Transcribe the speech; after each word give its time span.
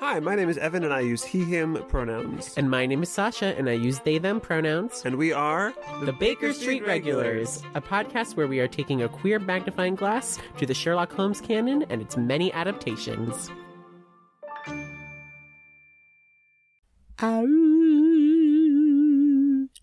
Hi, 0.00 0.20
my 0.20 0.34
name 0.34 0.48
is 0.48 0.56
Evan 0.56 0.82
and 0.84 0.94
I 0.94 1.00
use 1.00 1.22
he, 1.22 1.44
him 1.44 1.76
pronouns. 1.88 2.54
And 2.56 2.70
my 2.70 2.86
name 2.86 3.02
is 3.02 3.10
Sasha, 3.10 3.54
and 3.58 3.68
I 3.68 3.72
use 3.72 3.98
they, 3.98 4.16
them 4.16 4.40
pronouns. 4.40 5.02
And 5.04 5.16
we 5.16 5.34
are 5.34 5.74
The 6.04 6.12
Baker 6.14 6.54
Street 6.54 6.86
Regulars, 6.86 7.62
a 7.74 7.82
podcast 7.82 8.34
where 8.36 8.46
we 8.46 8.60
are 8.60 8.68
taking 8.68 9.02
a 9.02 9.10
queer 9.10 9.38
magnifying 9.38 9.94
glass 9.94 10.38
to 10.56 10.64
the 10.64 10.72
Sherlock 10.72 11.12
Holmes 11.12 11.42
canon 11.42 11.84
and 11.90 12.00
its 12.00 12.16
many 12.16 12.50
adaptations. 12.52 13.50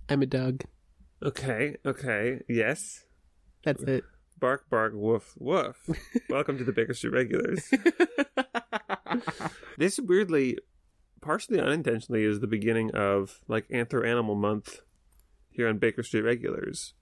I'm 0.10 0.22
a 0.24 0.26
dog. 0.26 0.64
Okay, 1.22 1.78
okay, 1.86 2.42
yes. 2.50 3.06
That's 3.64 3.84
it. 3.84 4.04
Bark, 4.40 4.70
bark, 4.70 4.94
woof, 4.96 5.36
woof. 5.38 5.78
Welcome 6.30 6.58
to 6.58 6.64
the 6.64 6.72
Baker 6.72 6.94
Street 6.96 7.14
Regulars. 7.14 7.70
this 9.78 10.00
weirdly, 10.00 10.58
partially 11.22 11.60
unintentionally, 11.60 12.24
is 12.24 12.40
the 12.40 12.48
beginning 12.48 12.92
of 12.96 13.40
like 13.48 13.68
Anthro 13.70 14.06
Animal 14.06 14.36
Month 14.36 14.82
here 15.50 15.68
on 15.68 15.78
Baker 15.78 16.02
Street 16.02 16.22
Regulars. 16.22 16.94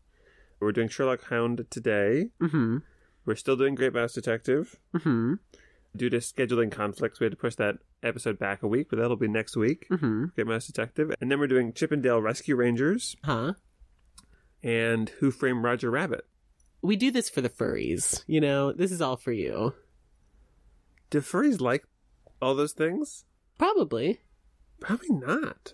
We're 0.59 0.73
doing 0.73 0.89
Sherlock 0.89 1.23
Hound 1.29 1.65
today. 1.69 2.31
Mm-hmm. 2.41 2.77
We're 3.25 3.35
still 3.35 3.55
doing 3.55 3.75
Great 3.75 3.93
Mouse 3.93 4.13
Detective. 4.13 4.77
Mm-hmm. 4.93 5.35
Due 5.95 6.09
to 6.09 6.17
scheduling 6.17 6.69
conflicts, 6.71 7.19
we 7.19 7.25
had 7.25 7.31
to 7.31 7.37
push 7.37 7.55
that 7.55 7.77
episode 8.03 8.37
back 8.37 8.63
a 8.63 8.67
week, 8.67 8.87
but 8.89 8.99
that'll 8.99 9.15
be 9.15 9.27
next 9.29 9.55
week. 9.55 9.87
Mm-hmm. 9.89 10.25
Great 10.35 10.47
Mouse 10.47 10.67
Detective. 10.67 11.13
And 11.21 11.31
then 11.31 11.39
we're 11.39 11.47
doing 11.47 11.71
Chip 11.71 11.93
'n 11.93 12.01
Dale 12.01 12.21
Rescue 12.21 12.55
Rangers 12.57 13.15
Huh? 13.23 13.53
and 14.61 15.07
Who 15.19 15.31
Framed 15.31 15.63
Roger 15.63 15.89
Rabbit. 15.89 16.25
We 16.81 16.95
do 16.95 17.11
this 17.11 17.29
for 17.29 17.41
the 17.41 17.49
furries. 17.49 18.23
You 18.27 18.41
know, 18.41 18.71
this 18.71 18.91
is 18.91 19.01
all 19.01 19.17
for 19.17 19.31
you. 19.31 19.73
Do 21.09 21.21
furries 21.21 21.59
like 21.59 21.85
all 22.41 22.55
those 22.55 22.73
things? 22.73 23.25
Probably. 23.57 24.21
Probably 24.79 25.09
not. 25.09 25.73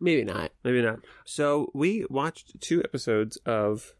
Maybe 0.00 0.24
not. 0.24 0.52
Maybe 0.62 0.82
not. 0.82 1.00
So 1.24 1.70
we 1.72 2.04
watched 2.10 2.60
two 2.60 2.82
episodes 2.82 3.38
of 3.46 3.94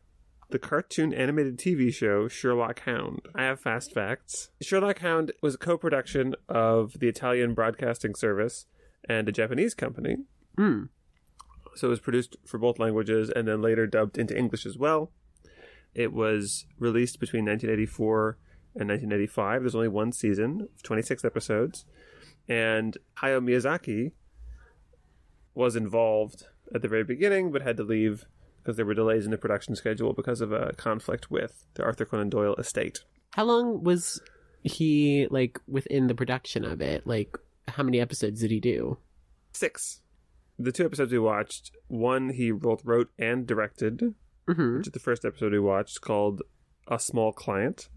the 0.51 0.59
cartoon 0.59 1.15
animated 1.15 1.59
TV 1.59 1.93
show 1.93 2.29
Sherlock 2.29 2.81
Hound. 2.81 3.23
I 3.35 3.45
have 3.45 3.61
fast 3.61 3.93
facts. 3.93 4.51
Sherlock 4.61 4.99
Hound 4.99 5.33
was 5.43 5.55
a 5.55 5.59
co-production 5.59 6.35
of 6.49 6.99
the 7.01 7.09
Italian 7.09 7.55
Broadcasting 7.55 8.15
Service 8.15 8.67
and 9.09 9.29
a 9.29 9.33
Japanese 9.33 9.75
company. 9.75 10.19
Hmm. 10.57 10.85
So 11.75 11.89
it 11.89 11.91
was 11.91 12.01
produced 12.01 12.37
for 12.47 12.59
both 12.59 12.79
languages 12.79 13.31
and 13.31 13.49
then 13.49 13.63
later 13.63 13.87
dubbed 13.87 14.19
into 14.19 14.37
English 14.37 14.67
as 14.67 14.77
well. 14.77 15.11
It 15.95 16.13
was 16.13 16.67
released 16.79 17.21
between 17.21 17.45
1984 17.45 18.39
and 18.77 18.89
1985. 18.89 19.63
There's 19.63 19.75
only 19.75 19.89
one 19.89 20.13
season 20.13 20.63
of 20.63 20.83
26 20.83 21.25
episodes. 21.25 21.85
And 22.49 22.99
Hayao 23.19 23.41
Miyazaki 23.41 24.13
was 25.55 25.77
involved 25.77 26.47
at 26.75 26.83
the 26.83 26.89
very 26.89 27.05
beginning, 27.05 27.53
but 27.53 27.63
had 27.63 27.77
to 27.77 27.85
leave 27.85 28.27
because 28.63 28.77
there 28.77 28.87
were 28.87 28.95
delays 28.95 29.25
in 29.25 29.31
the 29.31 29.39
production 29.39 29.77
schedule 29.77 30.13
because 30.13 30.41
of 30.41 30.51
a 30.53 30.73
conflict 30.73 31.31
with 31.31 31.67
the 31.75 31.85
Arthur 31.85 32.05
Conan 32.05 32.31
Doyle 32.31 32.55
estate. 32.57 33.05
How 33.33 33.45
long 33.45 33.85
was 33.85 34.21
he 34.63 35.29
like 35.31 35.61
within 35.69 36.07
the 36.07 36.15
production 36.15 36.65
of 36.65 36.81
it? 36.81 37.07
Like, 37.07 37.37
how 37.69 37.83
many 37.83 38.01
episodes 38.01 38.41
did 38.41 38.51
he 38.51 38.61
do? 38.61 38.99
Six. 39.53 40.01
The 40.59 40.73
two 40.73 40.85
episodes 40.85 41.13
we 41.13 41.19
watched, 41.19 41.73
one 41.89 42.31
he 42.31 42.53
both 42.53 42.85
wrote 42.85 43.11
and 43.19 43.47
directed, 43.47 44.15
Mm-hmm. 44.49 44.79
which 44.79 44.87
is 44.89 44.93
the 44.93 44.99
first 44.99 45.25
episode 45.25 45.53
we 45.53 45.59
watched 45.59 46.01
called 46.01 46.43
A 46.89 46.99
Small 46.99 47.33
Client. 47.33 47.89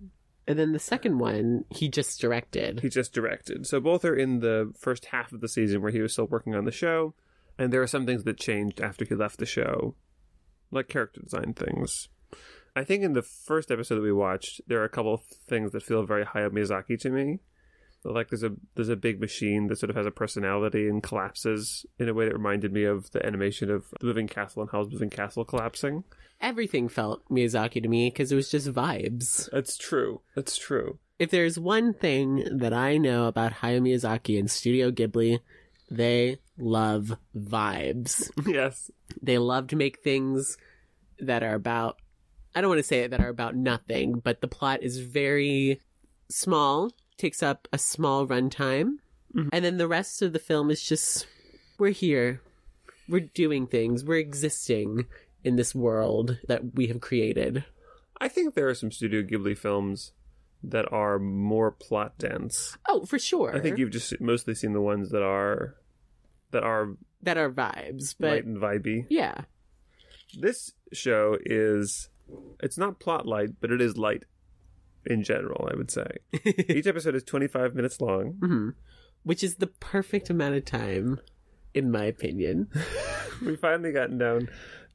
And 0.48 0.58
then 0.58 0.72
the 0.72 0.80
second 0.80 1.20
one, 1.20 1.66
he 1.70 1.89
just 1.89 2.22
directed. 2.22 2.80
He 2.80 2.88
just 2.88 3.14
directed. 3.14 3.67
So 3.67 3.81
both 3.81 4.06
are 4.06 4.16
in 4.16 4.39
the 4.39 4.72
first 4.80 5.08
half 5.08 5.33
of 5.33 5.42
the 5.42 5.49
season 5.49 5.82
where 5.82 5.92
he 5.92 5.99
was 5.99 6.14
still 6.14 6.27
working 6.27 6.55
on 6.55 6.64
the 6.64 6.71
show, 6.71 7.14
and 7.58 7.73
there 7.73 7.82
are 7.82 7.88
some 7.88 8.05
things 8.05 8.23
that 8.23 8.39
changed 8.39 8.80
after 8.80 9.04
he 9.04 9.14
left 9.14 9.39
the 9.39 9.45
show, 9.45 9.95
like 10.71 10.88
character 10.88 11.20
design 11.21 11.54
things. 11.54 12.08
I 12.77 12.83
think 12.83 13.04
in 13.04 13.14
the 13.14 13.23
first 13.23 13.71
episode 13.71 13.95
that 13.95 14.04
we 14.04 14.14
watched, 14.14 14.61
there 14.67 14.80
are 14.80 14.86
a 14.86 14.89
couple 14.89 15.16
of 15.16 15.23
things 15.50 15.71
that 15.71 15.83
feel 15.83 16.05
very 16.05 16.23
high 16.23 16.42
Hayao 16.42 16.52
Miyazaki 16.52 17.00
to 17.02 17.10
me. 17.10 17.39
Like 18.03 18.30
there's 18.30 18.43
a 18.43 18.52
there's 18.75 18.89
a 18.89 18.95
big 18.95 19.19
machine 19.19 19.67
that 19.67 19.80
sort 19.80 19.89
of 19.89 19.95
has 19.95 20.05
a 20.05 20.11
personality 20.11 20.87
and 20.87 21.03
collapses 21.03 21.85
in 21.99 22.08
a 22.08 22.13
way 22.13 22.25
that 22.25 22.33
reminded 22.33 22.71
me 22.71 22.83
of 22.83 23.11
the 23.11 23.25
animation 23.25 23.69
of 23.69 23.85
the 23.99 24.05
Moving 24.05 24.27
Castle 24.27 24.61
and 24.61 24.71
Howl's 24.71 24.91
Moving 24.91 25.09
Castle 25.09 25.43
collapsing. 25.43 26.03
Everything 26.39 26.87
felt 26.87 27.27
Miyazaki 27.30 27.81
to 27.81 27.89
me 27.89 28.09
because 28.09 28.31
it 28.31 28.35
was 28.35 28.49
just 28.49 28.71
vibes. 28.71 29.49
That's 29.52 29.75
true. 29.75 30.21
That's 30.35 30.55
true. 30.55 30.99
If 31.19 31.31
there's 31.31 31.58
one 31.58 31.93
thing 31.93 32.47
that 32.59 32.73
I 32.73 32.97
know 32.97 33.25
about 33.25 33.53
Hayao 33.53 33.81
Miyazaki 33.81 34.37
and 34.37 34.49
Studio 34.49 34.91
Ghibli, 34.91 35.39
they 35.89 36.37
love 36.58 37.17
vibes. 37.35 38.29
yes. 38.45 38.91
They 39.21 39.39
love 39.39 39.67
to 39.67 39.75
make 39.75 40.03
things 40.03 40.58
that 41.19 41.41
are 41.41 41.55
about, 41.55 41.97
I 42.53 42.61
don't 42.61 42.69
want 42.69 42.79
to 42.79 42.83
say 42.83 42.99
it 42.99 43.11
that 43.11 43.21
are 43.21 43.29
about 43.29 43.55
nothing, 43.55 44.19
but 44.19 44.41
the 44.41 44.47
plot 44.47 44.83
is 44.83 44.99
very 44.99 45.81
small, 46.29 46.91
takes 47.17 47.42
up 47.44 47.67
a 47.73 47.78
small 47.78 48.28
runtime. 48.28 48.98
Mm-hmm. 49.36 49.50
And 49.52 49.66
then 49.66 49.78
the 49.78 49.88
rest 49.88 50.22
of 50.22 50.33
the 50.33 50.39
film 50.39 50.72
is 50.72 50.82
just, 50.82 51.28
we're 51.78 51.92
here. 51.92 52.42
We're 53.10 53.22
doing 53.22 53.67
things. 53.67 54.04
We're 54.04 54.20
existing 54.20 55.05
in 55.44 55.56
this 55.56 55.73
world 55.76 56.38
that 56.48 56.76
we 56.76 56.88
have 56.88 57.02
created. 57.02 57.64
I 58.20 58.27
think 58.27 58.54
there 58.54 58.67
are 58.67 58.76
some 58.76 58.92
Studio 58.92 59.22
Ghibli 59.22 59.58
films 59.58 60.11
that 60.64 60.92
are 60.92 61.20
more 61.20 61.72
plot 61.72 62.17
dense. 62.17 62.77
Oh, 62.88 63.06
for 63.06 63.20
sure. 63.20 63.56
I 63.56 63.60
think 63.60 63.77
you've 63.77 63.92
just 63.92 64.20
mostly 64.20 64.56
seen 64.56 64.73
the 64.73 64.82
ones 64.82 65.11
that 65.11 65.22
are 65.23 65.76
that 66.52 66.64
are 66.64 66.98
that 67.22 67.38
are 67.38 67.52
vibes, 67.52 68.16
but 68.20 68.32
light 68.32 68.45
and 68.45 68.58
vibey. 68.58 69.06
yeah. 69.10 69.42
This 70.39 70.73
show 70.92 71.38
is 71.45 72.10
it's 72.60 72.77
not 72.77 73.00
plot 73.00 73.26
light, 73.26 73.52
but 73.61 73.72
it 73.72 73.82
is 73.82 73.98
light 73.98 74.23
in 75.08 75.23
general, 75.23 75.68
I 75.72 75.76
would 75.76 75.90
say. 75.92 76.08
Each 76.45 76.86
episode 76.88 77.16
is 77.16 77.23
25 77.23 77.73
minutes 77.76 78.00
long. 78.02 78.73
Which 79.23 79.44
is 79.44 79.56
the 79.56 79.68
perfect 79.68 80.30
amount 80.30 80.56
of 80.56 80.66
time, 80.66 81.20
in 81.73 81.92
my 81.92 82.06
opinion. 82.06 82.70
We've 83.45 83.60
finally 83.60 83.92
gotten 83.92 84.18
down 84.18 84.50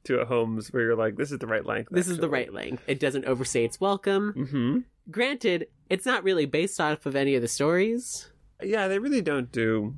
to 0.05 0.21
a 0.21 0.25
Holmes 0.25 0.73
where 0.73 0.83
you're 0.83 0.97
like, 0.97 1.17
this 1.17 1.31
is 1.33 1.39
the 1.39 1.47
right 1.47 1.65
length. 1.65 1.89
This 1.93 2.09
is 2.09 2.19
the 2.19 2.29
right 2.29 2.53
length. 2.53 2.83
It 2.87 2.99
doesn't 3.01 3.25
overstay 3.25 3.65
its 3.65 3.81
welcome. 3.81 4.33
hmm 4.49 4.79
Granted, 5.11 5.67
it's 5.91 6.07
not 6.07 6.23
really 6.23 6.47
based 6.47 6.81
off 6.81 7.07
of 7.07 7.17
any 7.17 7.35
of 7.35 7.43
the 7.43 7.49
stories. 7.49 8.31
Yeah, 8.63 8.87
they 8.89 9.01
really 9.01 9.21
don't 9.23 9.51
do 9.51 9.97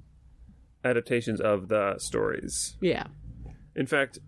adaptations 0.84 1.40
of 1.40 1.68
the 1.68 1.98
stories. 1.98 2.76
Yeah. 2.80 3.04
In 3.76 3.86
fact, 3.86 4.18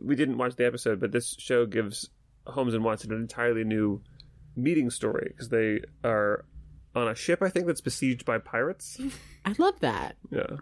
we 0.00 0.16
didn't 0.16 0.38
watch 0.38 0.56
the 0.56 0.66
episode, 0.66 1.00
but 1.00 1.12
this 1.12 1.36
show 1.38 1.66
gives 1.66 2.10
Holmes 2.46 2.74
and 2.74 2.84
Watson 2.84 3.12
an 3.12 3.20
entirely 3.20 3.64
new 3.64 4.00
meeting 4.56 4.90
story 4.90 5.28
because 5.28 5.50
they 5.50 5.80
are 6.02 6.44
on 6.94 7.08
a 7.08 7.14
ship, 7.14 7.42
I 7.42 7.50
think, 7.50 7.66
that's 7.66 7.80
besieged 7.80 8.24
by 8.24 8.38
pirates. 8.38 8.98
I 9.44 9.54
love 9.58 9.80
that. 9.80 10.16
Yeah. 10.30 10.56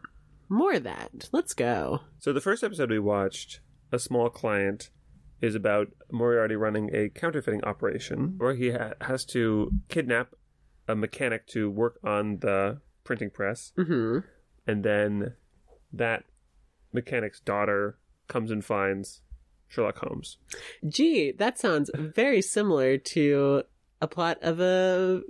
More 0.48 0.74
of 0.74 0.82
that. 0.82 1.28
Let's 1.32 1.54
go. 1.54 2.00
So 2.18 2.32
the 2.32 2.40
first 2.40 2.62
episode 2.62 2.90
we 2.90 2.98
watched, 2.98 3.60
A 3.92 3.98
Small 3.98 4.28
Client, 4.28 4.90
is 5.40 5.54
about 5.54 5.88
Moriarty 6.10 6.56
running 6.56 6.94
a 6.94 7.08
counterfeiting 7.08 7.64
operation 7.64 8.34
where 8.38 8.54
he 8.54 8.70
ha- 8.72 8.92
has 9.02 9.24
to 9.26 9.70
kidnap 9.88 10.34
a 10.88 10.94
mechanic 10.94 11.46
to 11.48 11.70
work 11.70 11.98
on 12.04 12.38
the 12.40 12.80
printing 13.04 13.30
press, 13.30 13.72
hmm 13.76 14.18
and 14.66 14.82
then 14.82 15.34
that 15.92 16.24
mechanic's 16.92 17.40
daughter 17.40 17.98
comes 18.28 18.50
and 18.50 18.64
finds 18.64 19.20
Sherlock 19.68 19.98
Holmes. 19.98 20.38
Gee, 20.88 21.32
that 21.32 21.58
sounds 21.58 21.90
very 21.94 22.40
similar 22.40 22.96
to 22.96 23.64
a 24.04 24.08
plot 24.08 24.38
of 24.42 24.60
a 24.60 25.22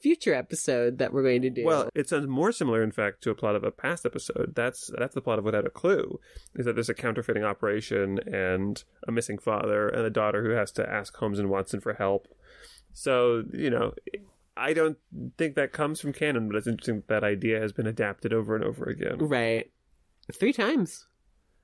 future 0.00 0.32
episode 0.32 0.98
that 0.98 1.12
we're 1.12 1.22
going 1.22 1.42
to 1.42 1.50
do. 1.50 1.64
Well, 1.64 1.90
it 1.94 2.08
sounds 2.08 2.26
more 2.26 2.50
similar, 2.50 2.82
in 2.82 2.90
fact, 2.90 3.22
to 3.24 3.30
a 3.30 3.34
plot 3.34 3.56
of 3.56 3.62
a 3.62 3.70
past 3.70 4.06
episode. 4.06 4.54
That's 4.56 4.90
that's 4.98 5.14
the 5.14 5.20
plot 5.20 5.38
of 5.38 5.44
Without 5.44 5.66
a 5.66 5.70
Clue. 5.70 6.18
Is 6.54 6.64
that 6.64 6.74
there's 6.74 6.88
a 6.88 6.94
counterfeiting 6.94 7.44
operation 7.44 8.18
and 8.26 8.82
a 9.06 9.12
missing 9.12 9.38
father 9.38 9.88
and 9.88 10.04
a 10.04 10.10
daughter 10.10 10.42
who 10.42 10.50
has 10.50 10.72
to 10.72 10.88
ask 10.88 11.14
Holmes 11.16 11.38
and 11.38 11.50
Watson 11.50 11.80
for 11.80 11.94
help. 11.94 12.26
So 12.94 13.44
you 13.52 13.68
know, 13.68 13.92
I 14.56 14.72
don't 14.72 14.96
think 15.36 15.54
that 15.56 15.72
comes 15.72 16.00
from 16.00 16.14
canon, 16.14 16.48
but 16.48 16.56
it's 16.56 16.66
interesting 16.66 17.02
that, 17.06 17.08
that 17.08 17.24
idea 17.24 17.60
has 17.60 17.72
been 17.72 17.86
adapted 17.86 18.32
over 18.32 18.56
and 18.56 18.64
over 18.64 18.86
again, 18.86 19.18
right. 19.18 19.70
Three 20.32 20.54
times. 20.54 21.06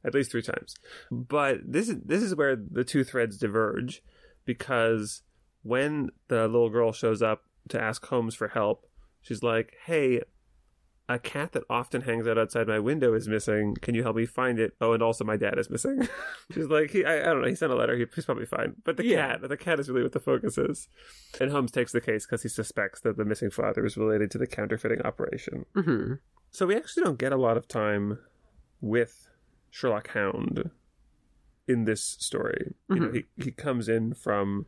at 0.05 0.15
least 0.15 0.31
three 0.31 0.43
times. 0.43 0.75
But 1.11 1.61
this 1.65 1.89
is 1.89 1.97
this 2.05 2.23
is 2.23 2.35
where 2.35 2.57
the 2.57 2.85
two 2.85 3.05
threads 3.05 3.39
diverge, 3.39 4.03
because 4.45 5.23
when 5.63 6.11
the 6.29 6.47
little 6.49 6.71
girl 6.71 6.93
shows 6.93 7.23
up 7.23 7.43
to 7.69 7.81
ask 7.81 8.05
Holmes 8.07 8.35
for 8.35 8.49
help, 8.49 8.87
she's 9.21 9.43
like, 9.43 9.75
"Hey." 9.87 10.23
a 11.09 11.19
cat 11.19 11.53
that 11.53 11.65
often 11.69 12.03
hangs 12.03 12.27
out 12.29 12.39
outside 12.39 12.67
my 12.67 12.79
window 12.79 13.13
is 13.13 13.29
missing. 13.29 13.75
Can 13.83 13.95
you 13.95 14.03
help 14.03 14.17
me 14.17 14.25
find 14.25 14.59
it? 14.59 14.73
Oh, 14.81 14.93
and 14.93 15.03
also 15.03 15.25
my 15.25 15.37
dad 15.37 15.59
is 15.59 15.69
missing. 15.69 16.09
She's 16.55 16.69
like, 16.69 16.91
he, 16.91 17.05
I, 17.05 17.19
I 17.21 17.25
don't 17.25 17.43
know. 17.43 17.49
He 17.49 17.57
sent 17.57 17.73
a 17.73 17.75
letter. 17.75 17.97
He, 17.97 18.07
he's 18.15 18.25
probably 18.25 18.47
fine. 18.47 18.77
But 18.85 18.97
the 18.97 19.05
Yeah. 19.05 19.33
cat, 19.33 19.49
the 19.49 19.57
cat 19.57 19.79
is 19.81 19.91
really 19.91 20.05
what 20.05 20.13
the 20.13 20.21
focus 20.21 20.57
is. 20.57 20.89
And 21.39 21.51
Holmes 21.51 21.73
takes 21.73 21.93
the 21.93 22.01
case 22.01 22.25
because 22.25 22.45
he 22.45 22.49
suspects 22.49 23.01
that 23.01 23.17
the 23.19 23.25
missing 23.27 23.51
father 23.51 23.85
is 23.85 23.97
related 23.99 24.31
to 24.31 24.39
the 24.39 24.47
counterfeiting 24.47 25.03
operation. 25.03 25.67
hmm 25.75 26.15
So 26.53 26.67
we 26.67 26.77
actually 26.77 27.03
don't 27.03 27.19
get 27.19 27.33
a 27.33 27.37
lot 27.37 27.57
of 27.59 27.69
time 27.69 28.19
with 28.81 29.29
Sherlock 29.71 30.09
Hound 30.11 30.71
in 31.69 31.85
this 31.85 32.03
story. 32.03 32.75
You 32.89 33.01
know, 33.01 33.13
he 33.13 33.25
he 33.37 33.51
comes 33.51 33.89
in 33.89 34.15
from 34.15 34.67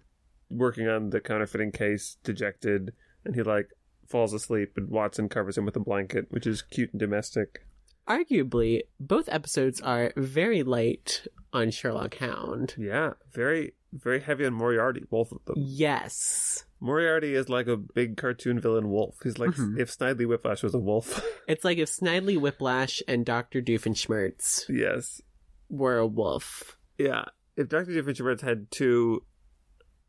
working 0.54 0.88
on 0.88 1.10
the 1.10 1.20
counterfeiting 1.20 1.72
case, 1.72 2.16
dejected, 2.24 2.92
and 3.24 3.34
he 3.34 3.42
like 3.42 3.68
falls 4.08 4.32
asleep, 4.32 4.72
and 4.76 4.88
Watson 4.90 5.28
covers 5.28 5.56
him 5.58 5.64
with 5.64 5.76
a 5.76 5.80
blanket, 5.80 6.26
which 6.30 6.46
is 6.46 6.62
cute 6.62 6.92
and 6.92 7.00
domestic. 7.00 7.66
Arguably, 8.08 8.82
both 9.00 9.28
episodes 9.30 9.80
are 9.80 10.12
very 10.16 10.62
light 10.62 11.26
on 11.52 11.70
Sherlock 11.70 12.16
Hound. 12.16 12.74
Yeah, 12.78 13.14
very 13.32 13.72
very 13.92 14.20
heavy 14.20 14.44
on 14.44 14.52
Moriarty, 14.52 15.04
both 15.08 15.30
of 15.30 15.44
them. 15.44 15.54
Yes. 15.56 16.64
Moriarty 16.80 17.34
is 17.36 17.48
like 17.48 17.68
a 17.68 17.76
big 17.76 18.16
cartoon 18.16 18.58
villain 18.60 18.90
wolf. 18.90 19.16
He's 19.22 19.38
like 19.38 19.50
Mhm. 19.50 19.78
if 19.78 19.88
Snidely 19.96 20.26
Whiplash 20.26 20.64
was 20.64 20.74
a 20.74 20.80
wolf. 20.80 21.24
It's 21.48 21.64
like 21.64 21.78
if 21.78 21.88
Snidely 21.88 22.36
Whiplash 22.40 23.02
and 23.06 23.24
Dr. 23.24 23.62
Doofenshmirtz 23.62 24.64
yes. 24.68 25.20
were 25.68 25.98
a 25.98 26.06
wolf. 26.08 26.76
Yeah. 26.98 27.26
If 27.56 27.68
Dr. 27.68 27.92
Doofenshmirtz 27.92 28.40
had 28.40 28.70
two 28.72 29.22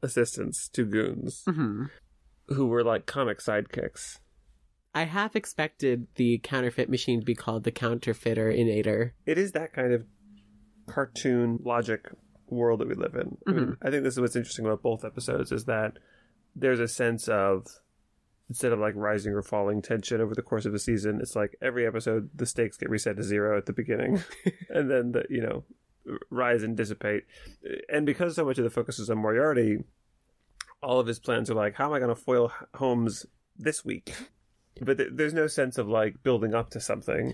assistants, 0.05 0.69
to 0.69 0.85
goons, 0.85 1.43
hmm 1.45 1.85
who 2.47 2.67
were 2.67 2.83
like 2.83 3.07
comic 3.07 3.39
sidekicks. 3.39 4.19
I 4.93 5.05
half 5.05 5.35
expected 5.35 6.07
the 6.15 6.37
counterfeit 6.43 6.89
machine 6.89 7.19
to 7.19 7.25
be 7.25 7.33
called 7.33 7.63
the 7.63 7.71
Counterfeiter 7.71 8.51
Inator. 8.51 9.11
It 9.25 9.37
is 9.37 9.51
that 9.53 9.73
kind 9.73 9.91
of 9.93 10.05
cartoon 10.85 11.59
logic 11.63 12.07
world 12.47 12.79
that 12.79 12.87
we 12.87 12.93
live 12.93 13.15
in. 13.15 13.37
I, 13.47 13.51
mean, 13.51 13.77
I 13.81 13.89
think 13.89 14.03
this 14.03 14.13
is 14.13 14.19
what's 14.19 14.35
interesting 14.35 14.65
about 14.65 14.83
both 14.83 15.03
episodes 15.03 15.51
is 15.51 15.65
that 15.65 15.93
there's 16.55 16.79
a 16.79 16.87
sense 16.87 17.27
of 17.27 17.65
instead 18.47 18.71
of 18.71 18.79
like 18.79 18.93
rising 18.95 19.33
or 19.33 19.41
falling 19.41 19.81
tension 19.81 20.21
over 20.21 20.35
the 20.35 20.41
course 20.41 20.65
of 20.65 20.73
a 20.73 20.79
season, 20.79 21.19
it's 21.19 21.35
like 21.35 21.57
every 21.61 21.85
episode 21.85 22.29
the 22.35 22.45
stakes 22.45 22.77
get 22.77 22.89
reset 22.89 23.17
to 23.17 23.23
zero 23.23 23.57
at 23.57 23.65
the 23.65 23.73
beginning, 23.73 24.23
and 24.69 24.89
then 24.89 25.11
the 25.11 25.25
you 25.29 25.41
know 25.41 25.63
rise 26.29 26.63
and 26.63 26.75
dissipate. 26.75 27.23
And 27.89 28.05
because 28.05 28.35
so 28.35 28.45
much 28.45 28.57
of 28.57 28.63
the 28.63 28.69
focus 28.69 28.99
is 28.99 29.09
on 29.09 29.17
Moriarty, 29.17 29.83
all 30.81 30.99
of 30.99 31.07
his 31.07 31.19
plans 31.19 31.49
are 31.49 31.55
like, 31.55 31.75
how 31.75 31.87
am 31.87 31.93
I 31.93 31.99
going 31.99 32.13
to 32.13 32.21
foil 32.21 32.51
Holmes 32.75 33.25
this 33.57 33.83
week? 33.83 34.13
But 34.81 34.97
th- 34.97 35.11
there's 35.13 35.33
no 35.33 35.47
sense 35.47 35.77
of 35.77 35.87
like 35.87 36.21
building 36.23 36.53
up 36.53 36.69
to 36.71 36.79
something. 36.79 37.33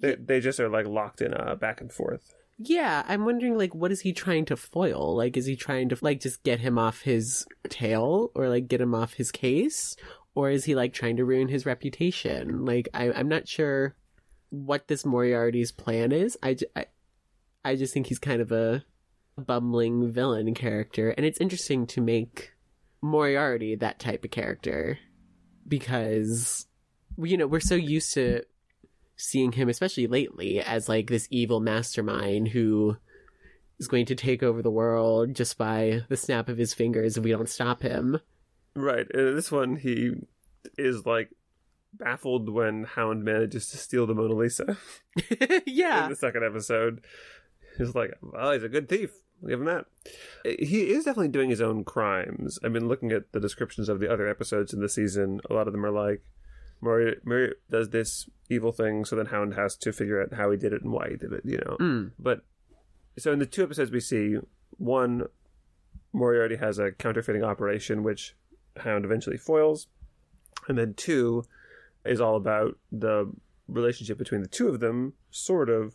They, 0.00 0.16
they 0.16 0.40
just 0.40 0.60
are 0.60 0.68
like 0.68 0.86
locked 0.86 1.20
in 1.20 1.32
a 1.32 1.56
back 1.56 1.80
and 1.80 1.92
forth. 1.92 2.34
Yeah, 2.58 3.04
I'm 3.08 3.24
wondering 3.24 3.56
like 3.56 3.74
what 3.74 3.92
is 3.92 4.00
he 4.00 4.12
trying 4.12 4.44
to 4.46 4.56
foil? 4.56 5.16
Like 5.16 5.36
is 5.36 5.46
he 5.46 5.56
trying 5.56 5.88
to 5.90 5.98
like 6.02 6.20
just 6.20 6.42
get 6.42 6.60
him 6.60 6.78
off 6.78 7.02
his 7.02 7.46
tail 7.68 8.30
or 8.34 8.48
like 8.48 8.68
get 8.68 8.80
him 8.80 8.94
off 8.94 9.14
his 9.14 9.32
case? 9.32 9.96
Or 10.34 10.50
is 10.50 10.64
he 10.64 10.74
like 10.74 10.92
trying 10.92 11.16
to 11.16 11.24
ruin 11.24 11.48
his 11.48 11.64
reputation? 11.64 12.64
Like 12.66 12.88
I 12.92 13.12
I'm 13.12 13.28
not 13.28 13.48
sure 13.48 13.94
what 14.50 14.88
this 14.88 15.06
Moriarty's 15.06 15.72
plan 15.72 16.12
is. 16.12 16.36
I, 16.42 16.56
I, 16.76 16.86
I 17.64 17.76
just 17.76 17.92
think 17.92 18.06
he's 18.06 18.18
kind 18.18 18.40
of 18.40 18.52
a 18.52 18.84
bumbling 19.38 20.12
villain 20.12 20.54
character 20.54 21.10
and 21.10 21.24
it's 21.24 21.40
interesting 21.40 21.86
to 21.86 22.00
make 22.00 22.52
Moriarty 23.00 23.74
that 23.76 23.98
type 23.98 24.24
of 24.24 24.30
character 24.30 24.98
because 25.66 26.66
you 27.18 27.36
know, 27.36 27.46
we're 27.46 27.60
so 27.60 27.74
used 27.74 28.14
to 28.14 28.42
seeing 29.16 29.52
him, 29.52 29.68
especially 29.68 30.06
lately, 30.06 30.60
as 30.60 30.88
like 30.88 31.08
this 31.08 31.28
evil 31.30 31.60
mastermind 31.60 32.48
who 32.48 32.96
is 33.78 33.88
going 33.88 34.06
to 34.06 34.14
take 34.14 34.42
over 34.42 34.62
the 34.62 34.70
world 34.70 35.34
just 35.34 35.58
by 35.58 36.02
the 36.08 36.16
snap 36.16 36.48
of 36.48 36.58
his 36.58 36.74
fingers 36.74 37.16
if 37.16 37.24
we 37.24 37.30
don't 37.30 37.48
stop 37.48 37.82
him. 37.82 38.20
Right. 38.74 39.06
And 39.12 39.28
in 39.28 39.34
this 39.34 39.50
one, 39.50 39.76
he 39.76 40.12
is 40.78 41.06
like 41.06 41.30
baffled 41.92 42.48
when 42.48 42.84
Hound 42.84 43.24
manages 43.24 43.68
to 43.68 43.78
steal 43.78 44.06
the 44.06 44.14
Mona 44.14 44.34
Lisa 44.34 44.76
yeah. 45.66 46.04
in 46.04 46.10
the 46.10 46.16
second 46.16 46.44
episode. 46.44 47.02
He's 47.80 47.94
like, 47.94 48.14
well, 48.22 48.52
he's 48.52 48.62
a 48.62 48.68
good 48.68 48.88
thief. 48.88 49.10
Give 49.46 49.60
him 49.60 49.66
that. 49.66 49.86
He 50.44 50.90
is 50.90 51.04
definitely 51.04 51.28
doing 51.28 51.50
his 51.50 51.62
own 51.62 51.84
crimes. 51.84 52.58
I've 52.62 52.72
been 52.72 52.88
looking 52.88 53.10
at 53.10 53.32
the 53.32 53.40
descriptions 53.40 53.88
of 53.88 53.98
the 53.98 54.12
other 54.12 54.28
episodes 54.28 54.72
in 54.72 54.80
the 54.80 54.88
season, 54.88 55.40
a 55.48 55.54
lot 55.54 55.66
of 55.66 55.72
them 55.72 55.84
are 55.84 55.90
like, 55.90 56.22
Murray, 56.82 57.16
Murray 57.24 57.54
does 57.70 57.90
this 57.90 58.28
evil 58.48 58.72
thing, 58.72 59.04
so 59.04 59.16
then 59.16 59.26
Hound 59.26 59.54
has 59.54 59.76
to 59.76 59.92
figure 59.92 60.22
out 60.22 60.34
how 60.34 60.50
he 60.50 60.56
did 60.56 60.72
it 60.72 60.82
and 60.82 60.92
why 60.92 61.10
he 61.10 61.16
did 61.16 61.32
it, 61.32 61.42
you 61.44 61.58
know? 61.58 61.76
Mm. 61.80 62.12
But 62.18 62.44
so 63.18 63.32
in 63.32 63.38
the 63.38 63.46
two 63.46 63.62
episodes 63.62 63.90
we 63.90 64.00
see, 64.00 64.36
one, 64.78 65.24
Moriarty 66.12 66.56
has 66.56 66.78
a 66.78 66.92
counterfeiting 66.92 67.44
operation 67.44 68.02
which 68.02 68.34
Hound 68.78 69.04
eventually 69.04 69.36
foils, 69.36 69.88
and 70.68 70.78
then 70.78 70.94
two 70.94 71.44
is 72.04 72.20
all 72.20 72.36
about 72.36 72.78
the 72.90 73.30
relationship 73.68 74.18
between 74.18 74.42
the 74.42 74.48
two 74.48 74.68
of 74.68 74.80
them, 74.80 75.14
sort 75.30 75.68
of, 75.68 75.94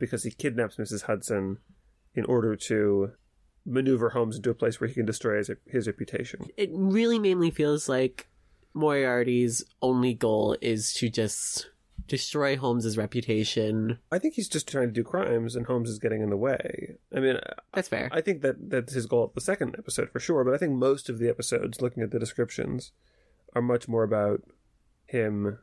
because 0.00 0.24
he 0.24 0.32
kidnaps 0.32 0.76
Mrs. 0.76 1.02
Hudson 1.02 1.58
in 2.14 2.24
order 2.24 2.56
to 2.56 3.12
maneuver 3.64 4.10
Holmes 4.10 4.36
into 4.36 4.50
a 4.50 4.54
place 4.54 4.80
where 4.80 4.88
he 4.88 4.94
can 4.94 5.06
destroy 5.06 5.36
his, 5.36 5.50
his 5.66 5.86
reputation. 5.86 6.46
It 6.56 6.70
really 6.72 7.20
mainly 7.20 7.50
feels 7.52 7.88
like 7.88 8.28
Moriarty's 8.74 9.62
only 9.80 10.14
goal 10.14 10.56
is 10.60 10.92
to 10.94 11.08
just 11.08 11.70
destroy 12.06 12.56
Holmes's 12.56 12.96
reputation. 12.96 13.98
I 14.10 14.18
think 14.18 14.34
he's 14.34 14.48
just 14.48 14.66
trying 14.66 14.88
to 14.88 14.92
do 14.92 15.04
crimes, 15.04 15.54
and 15.54 15.66
Holmes 15.66 15.90
is 15.90 15.98
getting 15.98 16.22
in 16.22 16.30
the 16.30 16.36
way. 16.36 16.96
I 17.14 17.20
mean, 17.20 17.38
That's 17.74 17.88
fair. 17.88 18.08
I 18.10 18.20
think 18.20 18.42
that 18.42 18.70
that's 18.70 18.94
his 18.94 19.06
goal 19.06 19.24
at 19.24 19.34
the 19.34 19.40
second 19.40 19.76
episode 19.78 20.10
for 20.10 20.18
sure, 20.18 20.42
but 20.42 20.54
I 20.54 20.58
think 20.58 20.72
most 20.72 21.08
of 21.08 21.18
the 21.18 21.28
episodes, 21.28 21.80
looking 21.80 22.02
at 22.02 22.10
the 22.10 22.18
descriptions, 22.18 22.92
are 23.54 23.62
much 23.62 23.86
more 23.86 24.02
about 24.02 24.42
him 25.06 25.58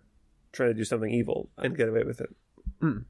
trying 0.51 0.69
to 0.69 0.73
do 0.73 0.85
something 0.85 1.11
evil 1.11 1.49
and 1.57 1.75
get 1.77 1.89
away 1.89 2.03
with 2.03 2.21
it. 2.21 2.33
Mm. 2.81 3.05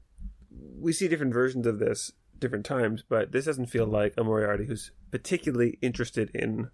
We 0.80 0.92
see 0.92 1.08
different 1.08 1.32
versions 1.34 1.66
of 1.66 1.78
this 1.78 2.12
different 2.38 2.66
times, 2.66 3.02
but 3.08 3.32
this 3.32 3.46
doesn't 3.46 3.66
feel 3.66 3.86
like 3.86 4.14
a 4.16 4.24
Moriarty 4.24 4.66
who's 4.66 4.92
particularly 5.10 5.78
interested 5.82 6.30
in 6.34 6.70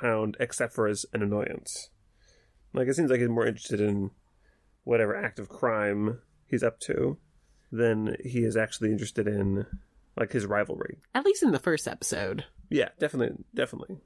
Hound, 0.00 0.36
except 0.38 0.74
for 0.74 0.86
as 0.86 1.06
an 1.12 1.22
annoyance. 1.22 1.90
Like 2.74 2.88
it 2.88 2.94
seems 2.94 3.10
like 3.10 3.20
he's 3.20 3.28
more 3.28 3.46
interested 3.46 3.80
in 3.80 4.10
whatever 4.84 5.16
act 5.16 5.38
of 5.38 5.48
crime 5.48 6.20
he's 6.46 6.62
up 6.62 6.78
to 6.80 7.18
than 7.72 8.16
he 8.24 8.40
is 8.40 8.56
actually 8.56 8.90
interested 8.90 9.26
in 9.26 9.66
like 10.16 10.32
his 10.32 10.46
rivalry. 10.46 10.98
At 11.14 11.24
least 11.24 11.42
in 11.42 11.50
the 11.52 11.58
first 11.58 11.88
episode. 11.88 12.44
Yeah, 12.70 12.88
definitely, 12.98 13.44
definitely. 13.54 13.96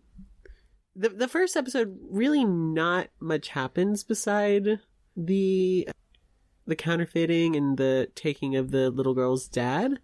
the 0.94 1.08
the 1.08 1.28
first 1.28 1.56
episode 1.56 1.98
really 2.10 2.44
not 2.44 3.08
much 3.20 3.48
happens 3.48 4.04
beside 4.04 4.80
the 5.16 5.88
the 6.66 6.76
counterfeiting 6.76 7.56
and 7.56 7.76
the 7.76 8.08
taking 8.14 8.56
of 8.56 8.70
the 8.70 8.90
little 8.90 9.14
girl's 9.14 9.48
dad. 9.48 9.98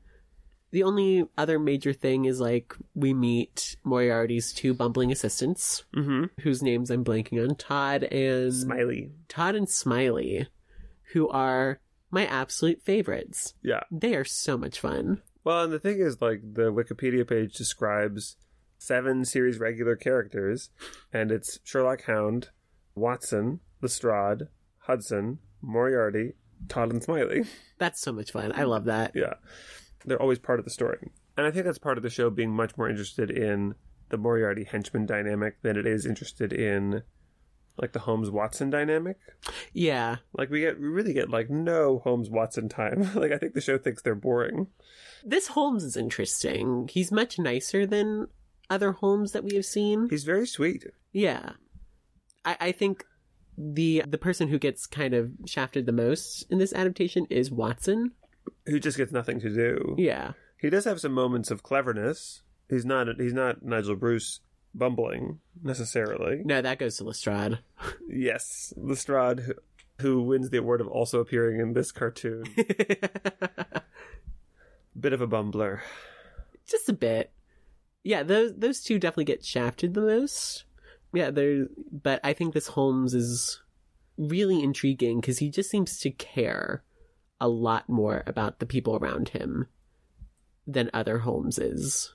The 0.71 0.83
only 0.83 1.25
other 1.39 1.59
major 1.59 1.93
thing 1.95 2.27
is 2.27 2.41
like 2.41 2.75
we 2.95 3.15
meet 3.15 3.77
Moriarty's 3.85 4.53
two 4.53 4.75
bumbling 4.75 5.11
assistants, 5.11 5.85
Mm-hmm. 5.97 6.25
whose 6.43 6.63
names 6.63 6.91
I'm 6.91 7.05
blanking 7.05 7.43
on, 7.49 7.57
Todd 7.57 8.03
and 8.05 8.53
Smiley. 8.53 9.11
Todd 9.29 9.55
and 9.55 9.69
Smiley, 9.69 10.47
who 11.13 11.29
are 11.31 11.81
my 12.11 12.27
absolute 12.27 12.83
favorites. 12.83 13.55
Yeah. 13.63 13.81
They 13.91 14.15
are 14.15 14.25
so 14.25 14.59
much 14.59 14.79
fun. 14.81 15.23
Well, 15.45 15.65
and 15.65 15.73
the 15.73 15.79
thing 15.79 16.01
is, 16.01 16.21
like, 16.21 16.41
the 16.43 16.71
Wikipedia 16.73 17.27
page 17.27 17.55
describes 17.55 18.37
seven 18.77 19.25
series 19.25 19.59
regular 19.59 19.97
characters, 19.97 20.69
and 21.13 21.31
it's 21.33 21.59
Sherlock 21.65 22.03
Hound, 22.03 22.51
Watson, 22.95 23.61
Lestrade, 23.81 24.49
Hudson, 24.81 25.39
Moriarty, 25.63 26.35
Todd, 26.69 26.91
and 26.91 27.03
Smiley. 27.03 27.45
That's 27.79 28.01
so 28.01 28.13
much 28.13 28.33
fun. 28.33 28.53
I 28.55 28.65
love 28.65 28.85
that. 28.85 29.13
Yeah. 29.15 29.35
They're 30.05 30.21
always 30.21 30.39
part 30.39 30.59
of 30.59 30.65
the 30.65 30.71
story. 30.71 31.11
And 31.37 31.47
I 31.47 31.51
think 31.51 31.65
that's 31.65 31.79
part 31.79 31.99
of 31.99 32.03
the 32.03 32.11
show 32.11 32.31
being 32.31 32.51
much 32.51 32.77
more 32.77 32.89
interested 32.89 33.31
in 33.31 33.75
the 34.09 34.17
Moriarty 34.17 34.65
henchman 34.65 35.07
dynamic 35.07 35.63
than 35.63 35.77
it 35.77 35.87
is 35.87 36.07
interested 36.07 36.53
in 36.53 37.03
like 37.81 37.93
the 37.93 38.01
Holmes 38.01 38.31
Watson 38.31 38.71
dynamic. 38.71 39.19
Yeah. 39.73 40.17
Like 40.33 40.51
we 40.51 40.61
get 40.61 40.81
we 40.81 40.89
really 40.89 41.13
get 41.13 41.31
like 41.31 41.49
no 41.49 42.01
Holmes 42.01 42.29
Watson 42.29 42.69
time. 42.69 43.11
like 43.15 43.33
I 43.33 43.39
think 43.39 43.55
the 43.55 43.61
show 43.61 43.79
thinks 43.79 44.03
they're 44.03 44.15
boring. 44.15 44.69
This 45.25 45.49
Holmes 45.49 45.85
is 45.85 45.97
interesting. 45.97 46.89
He's 46.91 47.13
much 47.13 47.39
nicer 47.39 47.87
than 47.87 48.29
other 48.69 48.93
Holmes 48.93 49.33
that 49.33 49.45
we 49.45 49.55
have 49.57 49.65
seen. 49.65 50.09
He's 50.11 50.25
very 50.25 50.47
sweet. 50.47 50.87
Yeah. 51.13 51.53
I, 52.45 52.57
I 52.61 52.73
think 52.73 53.05
the 53.59 54.05
the 54.07 54.19
person 54.19 54.49
who 54.49 54.59
gets 54.59 54.87
kind 54.87 55.15
of 55.15 55.33
shafted 55.47 55.85
the 55.87 55.93
most 55.93 56.47
in 56.51 56.59
this 56.59 56.73
adaptation 56.73 57.27
is 57.29 57.51
Watson. 57.51 58.13
Who 58.67 58.79
just 58.79 58.97
gets 58.97 59.13
nothing 59.13 59.41
to 59.41 59.51
do. 59.51 59.97
Yeah. 59.99 60.33
He 60.59 60.71
does 60.71 60.85
have 60.85 61.01
some 61.01 61.13
moments 61.13 61.51
of 61.51 61.63
cleverness. 61.63 62.43
He's 62.71 62.85
not 62.85 63.09
he's 63.19 63.35
not 63.35 63.65
Nigel 63.65 63.97
Bruce 63.97 64.41
bumbling 64.75 65.41
necessarily. 65.63 66.43
No, 66.45 66.63
that 66.63 66.79
goes 66.79 66.97
to 66.99 67.05
Lestrade. 67.05 67.59
Yes, 68.09 68.73
Lestrade 68.77 69.55
who 70.01 70.23
wins 70.23 70.51
the 70.51 70.59
award 70.59 70.81
of 70.81 70.87
also 70.87 71.21
appearing 71.21 71.61
in 71.61 71.73
this 71.73 71.91
cartoon. 71.91 72.45
Bit 74.99 75.13
of 75.13 75.21
a 75.21 75.27
bumbler. 75.27 75.81
Just 76.69 76.89
a 76.89 76.93
bit. 76.93 77.33
Yeah, 78.03 78.23
those 78.23 78.55
those 78.57 78.81
two 78.83 78.99
definitely 78.99 79.25
get 79.25 79.45
shafted 79.45 79.95
the 79.95 80.01
most. 80.01 80.65
Yeah, 81.13 81.31
they're 81.31 81.67
but 81.91 82.21
I 82.23 82.33
think 82.33 82.55
this 82.55 82.69
Holmes 82.69 83.15
is 83.15 83.63
really 84.17 84.63
intriguing 84.63 85.21
because 85.21 85.39
he 85.39 85.51
just 85.51 85.71
seems 85.71 85.99
to 86.01 86.11
care 86.11 86.83
a 87.41 87.49
lot 87.49 87.89
more 87.89 88.23
about 88.27 88.59
the 88.59 88.67
people 88.67 88.97
around 88.97 89.31
him 89.31 89.69
than 90.67 90.91
other 90.93 91.21
Holmeses. 91.21 92.11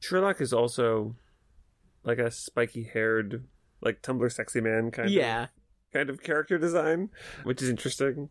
Sherlock 0.00 0.40
is 0.40 0.52
also 0.52 1.16
like 2.04 2.18
a 2.18 2.30
spiky 2.30 2.84
haired, 2.84 3.44
like 3.80 4.02
Tumblr 4.02 4.30
sexy 4.30 4.60
man 4.60 4.90
kind 4.90 5.10
Yeah, 5.10 5.44
of 5.44 5.48
kind 5.92 6.10
of 6.10 6.22
character 6.22 6.58
design, 6.58 7.10
which 7.42 7.60
is 7.62 7.68
interesting. 7.68 8.28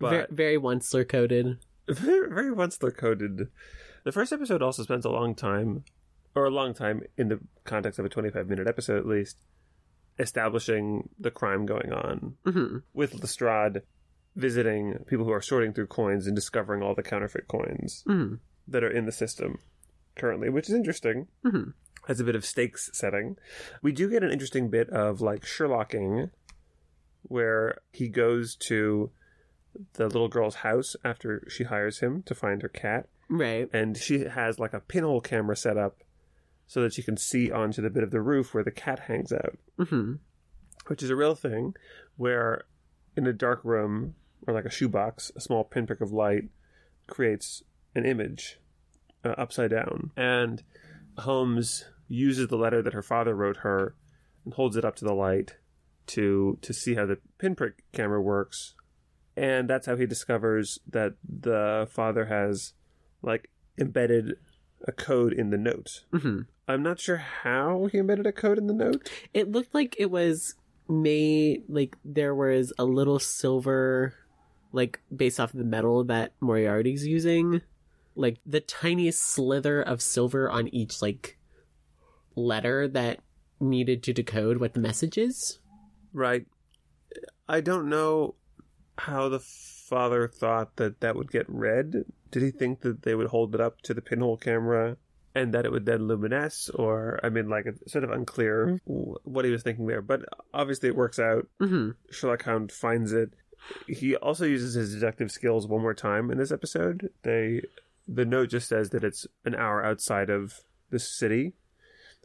very, 0.00 0.22
But 0.22 0.30
very 0.30 0.56
Onceler 0.58 1.08
coded. 1.08 1.58
very, 1.88 2.28
very 2.28 2.54
Onceler 2.54 2.96
coded. 2.96 3.48
The 4.04 4.12
first 4.12 4.32
episode 4.32 4.62
also 4.62 4.82
spends 4.82 5.04
a 5.04 5.10
long 5.10 5.34
time, 5.34 5.84
or 6.34 6.44
a 6.46 6.50
long 6.50 6.74
time 6.74 7.02
in 7.16 7.28
the 7.28 7.40
context 7.64 7.98
of 7.98 8.04
a 8.04 8.08
25 8.08 8.48
minute 8.48 8.66
episode 8.66 8.98
at 8.98 9.06
least, 9.06 9.38
establishing 10.18 11.08
the 11.18 11.30
crime 11.30 11.66
going 11.66 11.92
on 11.92 12.34
hmm 12.44 12.78
with 12.92 13.14
Lestrade 13.20 13.82
visiting 14.36 14.98
people 15.06 15.24
who 15.24 15.32
are 15.32 15.42
sorting 15.42 15.72
through 15.72 15.86
coins 15.86 16.26
and 16.26 16.34
discovering 16.34 16.82
all 16.82 16.94
the 16.94 17.02
counterfeit 17.02 17.46
coins 17.48 18.02
hmm 18.06 18.34
that 18.66 18.82
are 18.84 18.90
in 18.90 19.04
the 19.06 19.12
system 19.12 19.58
currently, 20.16 20.48
which 20.48 20.68
is 20.68 20.74
interesting. 20.74 21.26
hmm 21.44 21.70
Has 22.06 22.20
a 22.20 22.24
bit 22.24 22.34
of 22.36 22.44
stakes 22.44 22.88
setting. 22.92 23.36
We 23.82 23.92
do 23.92 24.08
get 24.08 24.22
an 24.24 24.30
interesting 24.32 24.70
bit 24.70 24.88
of 24.90 25.20
like 25.20 25.42
Sherlocking, 25.44 26.30
where 27.22 27.78
he 27.92 28.08
goes 28.08 28.56
to 28.68 29.10
the 29.94 30.04
little 30.06 30.28
girl's 30.28 30.56
house 30.56 30.94
after 31.04 31.44
she 31.48 31.64
hires 31.64 31.98
him 32.00 32.22
to 32.24 32.34
find 32.34 32.62
her 32.62 32.68
cat, 32.68 33.08
Right. 33.28 33.68
and 33.72 33.96
she 33.96 34.24
has 34.24 34.58
like 34.58 34.72
a 34.72 34.80
pinhole 34.80 35.20
camera 35.20 35.56
set 35.56 35.76
up 35.76 35.98
so 36.66 36.82
that 36.82 36.96
you 36.96 37.04
can 37.04 37.16
see 37.16 37.50
onto 37.50 37.82
the 37.82 37.90
bit 37.90 38.02
of 38.02 38.10
the 38.10 38.20
roof 38.20 38.54
where 38.54 38.64
the 38.64 38.70
cat 38.70 39.00
hangs 39.00 39.32
out, 39.32 39.58
hmm 39.78 40.14
which 40.86 41.02
is 41.02 41.10
a 41.10 41.16
real 41.16 41.34
thing. 41.34 41.74
Where 42.16 42.64
in 43.16 43.26
a 43.26 43.32
dark 43.32 43.60
room 43.64 44.14
or 44.46 44.52
like 44.54 44.66
a 44.66 44.70
shoebox, 44.70 45.32
a 45.34 45.40
small 45.40 45.64
pinprick 45.64 46.00
of 46.00 46.12
light 46.12 46.50
creates 47.06 47.62
an 47.94 48.04
image 48.04 48.58
uh, 49.24 49.34
upside 49.38 49.70
down, 49.70 50.10
and 50.16 50.62
Holmes 51.18 51.84
uses 52.08 52.48
the 52.48 52.56
letter 52.56 52.82
that 52.82 52.92
her 52.92 53.02
father 53.02 53.34
wrote 53.34 53.58
her 53.58 53.94
and 54.44 54.54
holds 54.54 54.76
it 54.76 54.84
up 54.84 54.96
to 54.96 55.04
the 55.04 55.14
light 55.14 55.56
to 56.06 56.58
to 56.60 56.72
see 56.74 56.94
how 56.94 57.06
the 57.06 57.18
pinprick 57.38 57.82
camera 57.92 58.20
works, 58.20 58.74
and 59.36 59.68
that's 59.68 59.86
how 59.86 59.96
he 59.96 60.06
discovers 60.06 60.78
that 60.90 61.14
the 61.26 61.88
father 61.90 62.26
has 62.26 62.74
like 63.22 63.50
embedded 63.78 64.36
a 64.84 64.92
code 64.92 65.32
in 65.32 65.50
the 65.50 65.58
note. 65.58 66.04
hmm 66.12 66.42
I'm 66.66 66.82
not 66.82 66.98
sure 66.98 67.18
how 67.18 67.88
he 67.92 67.98
embedded 67.98 68.26
a 68.26 68.32
code 68.32 68.56
in 68.56 68.66
the 68.66 68.72
note. 68.72 69.10
It 69.34 69.50
looked 69.50 69.74
like 69.74 69.96
it 69.98 70.10
was 70.10 70.54
made 70.88 71.64
like 71.68 71.96
there 72.04 72.34
was 72.34 72.72
a 72.78 72.84
little 72.84 73.18
silver, 73.18 74.14
like 74.72 75.00
based 75.14 75.38
off 75.38 75.52
the 75.52 75.64
metal 75.64 76.04
that 76.04 76.32
Moriarty's 76.40 77.06
using, 77.06 77.60
like 78.16 78.38
the 78.46 78.60
tiniest 78.60 79.20
slither 79.20 79.82
of 79.82 80.00
silver 80.00 80.50
on 80.50 80.68
each 80.68 81.02
like 81.02 81.36
letter 82.34 82.88
that 82.88 83.20
needed 83.60 84.02
to 84.04 84.12
decode 84.12 84.58
what 84.58 84.74
the 84.74 84.80
message 84.80 85.18
is. 85.18 85.58
Right. 86.12 86.46
I 87.48 87.60
don't 87.60 87.88
know 87.88 88.36
how 88.96 89.28
the 89.28 89.40
father 89.88 90.28
thought 90.28 90.76
that 90.76 91.00
that 91.00 91.16
would 91.16 91.30
get 91.30 91.46
red? 91.48 92.04
Did 92.30 92.42
he 92.42 92.50
think 92.50 92.80
that 92.80 93.02
they 93.02 93.14
would 93.14 93.28
hold 93.28 93.54
it 93.54 93.60
up 93.60 93.80
to 93.82 93.94
the 93.94 94.00
pinhole 94.02 94.36
camera 94.36 94.96
and 95.34 95.52
that 95.52 95.64
it 95.64 95.72
would 95.72 95.86
then 95.86 96.06
luminesce? 96.08 96.70
Or, 96.70 97.20
I 97.22 97.28
mean, 97.28 97.48
like, 97.48 97.66
it's 97.66 97.92
sort 97.92 98.04
of 98.04 98.10
unclear 98.10 98.80
what 98.86 99.44
he 99.44 99.50
was 99.50 99.62
thinking 99.62 99.86
there. 99.86 100.02
But 100.02 100.22
obviously, 100.52 100.88
it 100.88 100.96
works 100.96 101.18
out. 101.18 101.46
hmm 101.60 101.90
Sherlock 102.10 102.44
Hound 102.44 102.72
finds 102.72 103.12
it. 103.12 103.32
He 103.86 104.14
also 104.16 104.44
uses 104.44 104.74
his 104.74 104.94
deductive 104.94 105.30
skills 105.30 105.66
one 105.66 105.82
more 105.82 105.94
time 105.94 106.30
in 106.30 106.38
this 106.38 106.52
episode. 106.52 107.10
They, 107.22 107.62
the 108.06 108.24
note 108.24 108.50
just 108.50 108.68
says 108.68 108.90
that 108.90 109.04
it's 109.04 109.26
an 109.44 109.54
hour 109.54 109.84
outside 109.84 110.30
of 110.30 110.60
the 110.90 110.98
city. 110.98 111.54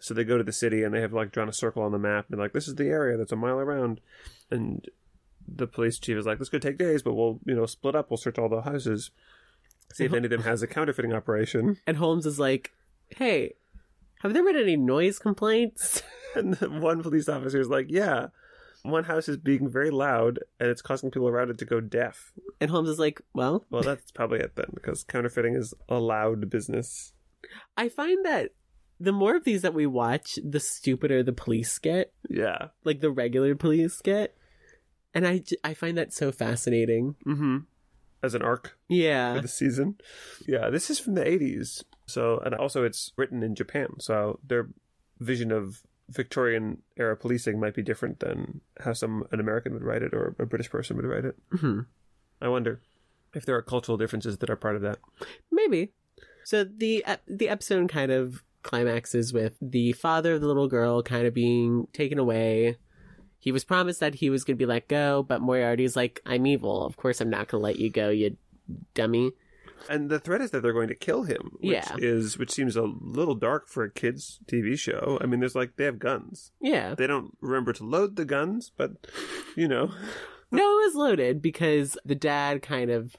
So 0.02 0.14
they 0.14 0.24
go 0.24 0.38
to 0.38 0.44
the 0.44 0.52
city 0.54 0.84
and 0.84 0.94
they 0.94 1.02
have 1.02 1.14
like 1.14 1.32
drawn 1.32 1.50
a 1.50 1.54
circle 1.54 1.84
on 1.84 1.92
the 1.92 2.00
map 2.00 2.28
and 2.30 2.40
like 2.40 2.54
this 2.54 2.70
is 2.70 2.76
the 2.76 2.88
area 2.88 3.18
that's 3.18 3.32
a 3.34 3.36
mile 3.38 3.60
around. 3.60 4.00
And 4.50 4.86
the 5.56 5.68
police 5.68 6.00
chief 6.00 6.18
is 6.18 6.26
like, 6.26 6.40
this 6.40 6.50
could 6.50 6.62
take 6.62 6.78
days, 6.78 7.02
but 7.04 7.14
we'll 7.14 7.40
you 7.46 7.56
know 7.56 7.66
split 7.66 7.96
up. 7.96 8.10
We'll 8.10 8.18
search 8.18 8.38
all 8.38 8.50
the 8.50 8.62
houses, 8.62 9.12
see 9.94 10.06
if 10.06 10.14
any 10.14 10.26
of 10.26 10.32
them 10.32 10.44
has 10.44 10.62
a 10.62 10.68
counterfeiting 10.68 11.14
operation. 11.14 11.78
And 11.88 11.98
Holmes 11.98 12.26
is 12.26 12.40
like, 12.40 12.72
"Hey, 13.10 13.54
have 14.22 14.34
there 14.34 14.44
been 14.44 14.58
any 14.58 14.78
noise 14.78 15.20
complaints?" 15.20 16.02
And 16.36 16.56
one 16.80 17.02
police 17.02 17.28
officer 17.28 17.60
is 17.60 17.70
like, 17.70 17.88
yeah, 17.90 18.28
one 18.84 19.06
house 19.06 19.28
is 19.28 19.38
being 19.38 19.68
very 19.68 19.90
loud 19.90 20.38
and 20.60 20.70
it's 20.70 20.84
causing 20.84 21.10
people 21.10 21.28
around 21.28 21.50
it 21.50 21.58
to 21.58 21.66
go 21.66 21.82
deaf. 21.82 22.32
And 22.62 22.70
Holmes 22.70 22.88
is 22.90 23.00
like, 23.00 23.20
"Well, 23.34 23.66
Well, 23.72 23.82
that's 23.82 24.12
probably 24.12 24.40
it 24.40 24.56
then, 24.56 24.70
because 24.76 25.04
counterfeiting 25.04 25.56
is 25.56 25.74
a 25.90 26.00
loud 26.00 26.50
business. 26.50 27.14
I 27.76 27.90
find 27.90 28.24
that 28.26 28.52
the 29.00 29.12
more 29.12 29.36
of 29.36 29.44
these 29.44 29.64
that 29.64 29.74
we 29.74 29.88
watch, 29.88 30.38
the 30.44 30.60
stupider 30.60 31.24
the 31.24 31.34
police 31.34 31.80
get." 31.80 32.14
Yeah. 32.30 32.68
like 32.84 33.00
the 33.02 33.10
regular 33.10 33.56
police 33.56 34.00
get. 34.04 34.36
And 35.14 35.28
I, 35.28 35.44
I 35.64 35.74
find 35.74 35.98
that 35.98 36.14
so 36.14 36.32
fascinating. 36.32 37.16
Mm-hmm. 37.26 37.58
As 38.22 38.34
an 38.36 38.42
arc 38.42 38.68
for 38.88 38.94
Yeah. 38.94 39.40
the 39.40 39.48
season. 39.48 39.96
Yeah, 40.46 40.70
this 40.70 40.90
is 40.90 41.00
from 41.00 41.14
the 41.16 41.24
80s. 41.24 41.84
So, 42.06 42.40
and 42.46 42.54
also 42.54 42.84
it's 42.84 43.14
written 43.18 43.42
in 43.44 43.56
Japan. 43.56 43.88
So 44.00 44.40
their 44.46 44.68
vision 45.20 45.52
of 45.52 45.82
Victorian 46.10 46.82
era 46.98 47.16
policing 47.16 47.60
might 47.60 47.76
be 47.76 47.82
different 47.84 48.20
than 48.20 48.62
how 48.82 48.94
some 48.94 49.24
an 49.32 49.40
American 49.40 49.74
would 49.74 49.84
write 49.84 50.02
it 50.04 50.14
or 50.14 50.36
a 50.40 50.46
British 50.46 50.70
person 50.70 50.96
would 50.98 51.06
write 51.06 51.26
it. 51.26 51.36
hmm 51.52 51.82
I 52.42 52.48
wonder 52.50 52.82
if 53.34 53.46
there 53.46 53.56
are 53.56 53.62
cultural 53.62 53.98
differences 53.98 54.38
that 54.40 54.50
are 54.50 54.56
part 54.56 54.76
of 54.76 54.82
that. 54.82 54.98
Maybe. 55.52 55.94
So 56.46 56.64
the 56.64 57.06
the 57.28 57.48
episode 57.50 57.90
kind 57.90 58.12
of 58.12 58.44
climaxes 58.64 59.32
with 59.34 59.56
the 59.62 59.92
father 59.94 60.34
of 60.34 60.42
the 60.42 60.48
little 60.48 60.68
girl 60.68 61.02
kind 61.04 61.26
of 61.28 61.34
being 61.34 61.88
taken 61.94 62.18
away. 62.20 62.78
He 63.40 63.52
was 63.52 63.64
promised 63.64 64.00
that 64.02 64.16
he 64.16 64.30
was 64.30 64.44
going 64.44 64.58
to 64.58 64.62
be 64.62 64.66
let 64.66 64.88
go, 64.90 65.24
but 65.24 65.42
Moriarty's 65.42 65.96
like, 65.96 66.22
"I'm 66.26 66.46
evil. 66.46 66.86
Of 66.86 66.98
course, 66.98 67.22
I'm 67.22 67.30
not 67.30 67.48
going 67.48 67.62
to 67.62 67.64
let 67.66 67.80
you 67.80 67.90
go, 67.90 68.10
you 68.10 68.36
dummy." 68.94 69.32
And 69.90 70.10
the 70.10 70.20
threat 70.20 70.42
is 70.42 70.52
that 70.52 70.62
they're 70.62 70.74
going 70.74 70.90
to 70.90 70.96
kill 70.96 71.24
him, 71.24 71.52
which 71.62 71.72
Yeah. 71.72 71.96
is 71.98 72.38
which 72.38 72.52
seems 72.52 72.76
a 72.76 72.82
little 72.84 73.34
dark 73.36 73.70
for 73.70 73.84
a 73.86 73.90
kids 73.90 74.40
TV 74.46 74.78
show. 74.78 75.18
I 75.22 75.26
mean, 75.26 75.40
there's 75.40 75.56
like 75.56 75.78
they 75.78 75.86
have 75.86 76.00
guns. 76.00 76.52
Yeah. 76.60 76.96
They 76.96 77.08
don't 77.08 77.38
remember 77.40 77.72
to 77.74 77.86
load 77.86 78.18
the 78.18 78.26
guns, 78.26 78.72
but 78.76 78.92
you 79.56 79.68
know, 79.70 79.92
No, 80.52 80.62
it 80.80 80.86
was 80.88 80.96
loaded 80.96 81.42
because 81.42 81.98
the 82.04 82.16
dad 82.16 82.62
kind 82.62 82.92
of 82.92 83.16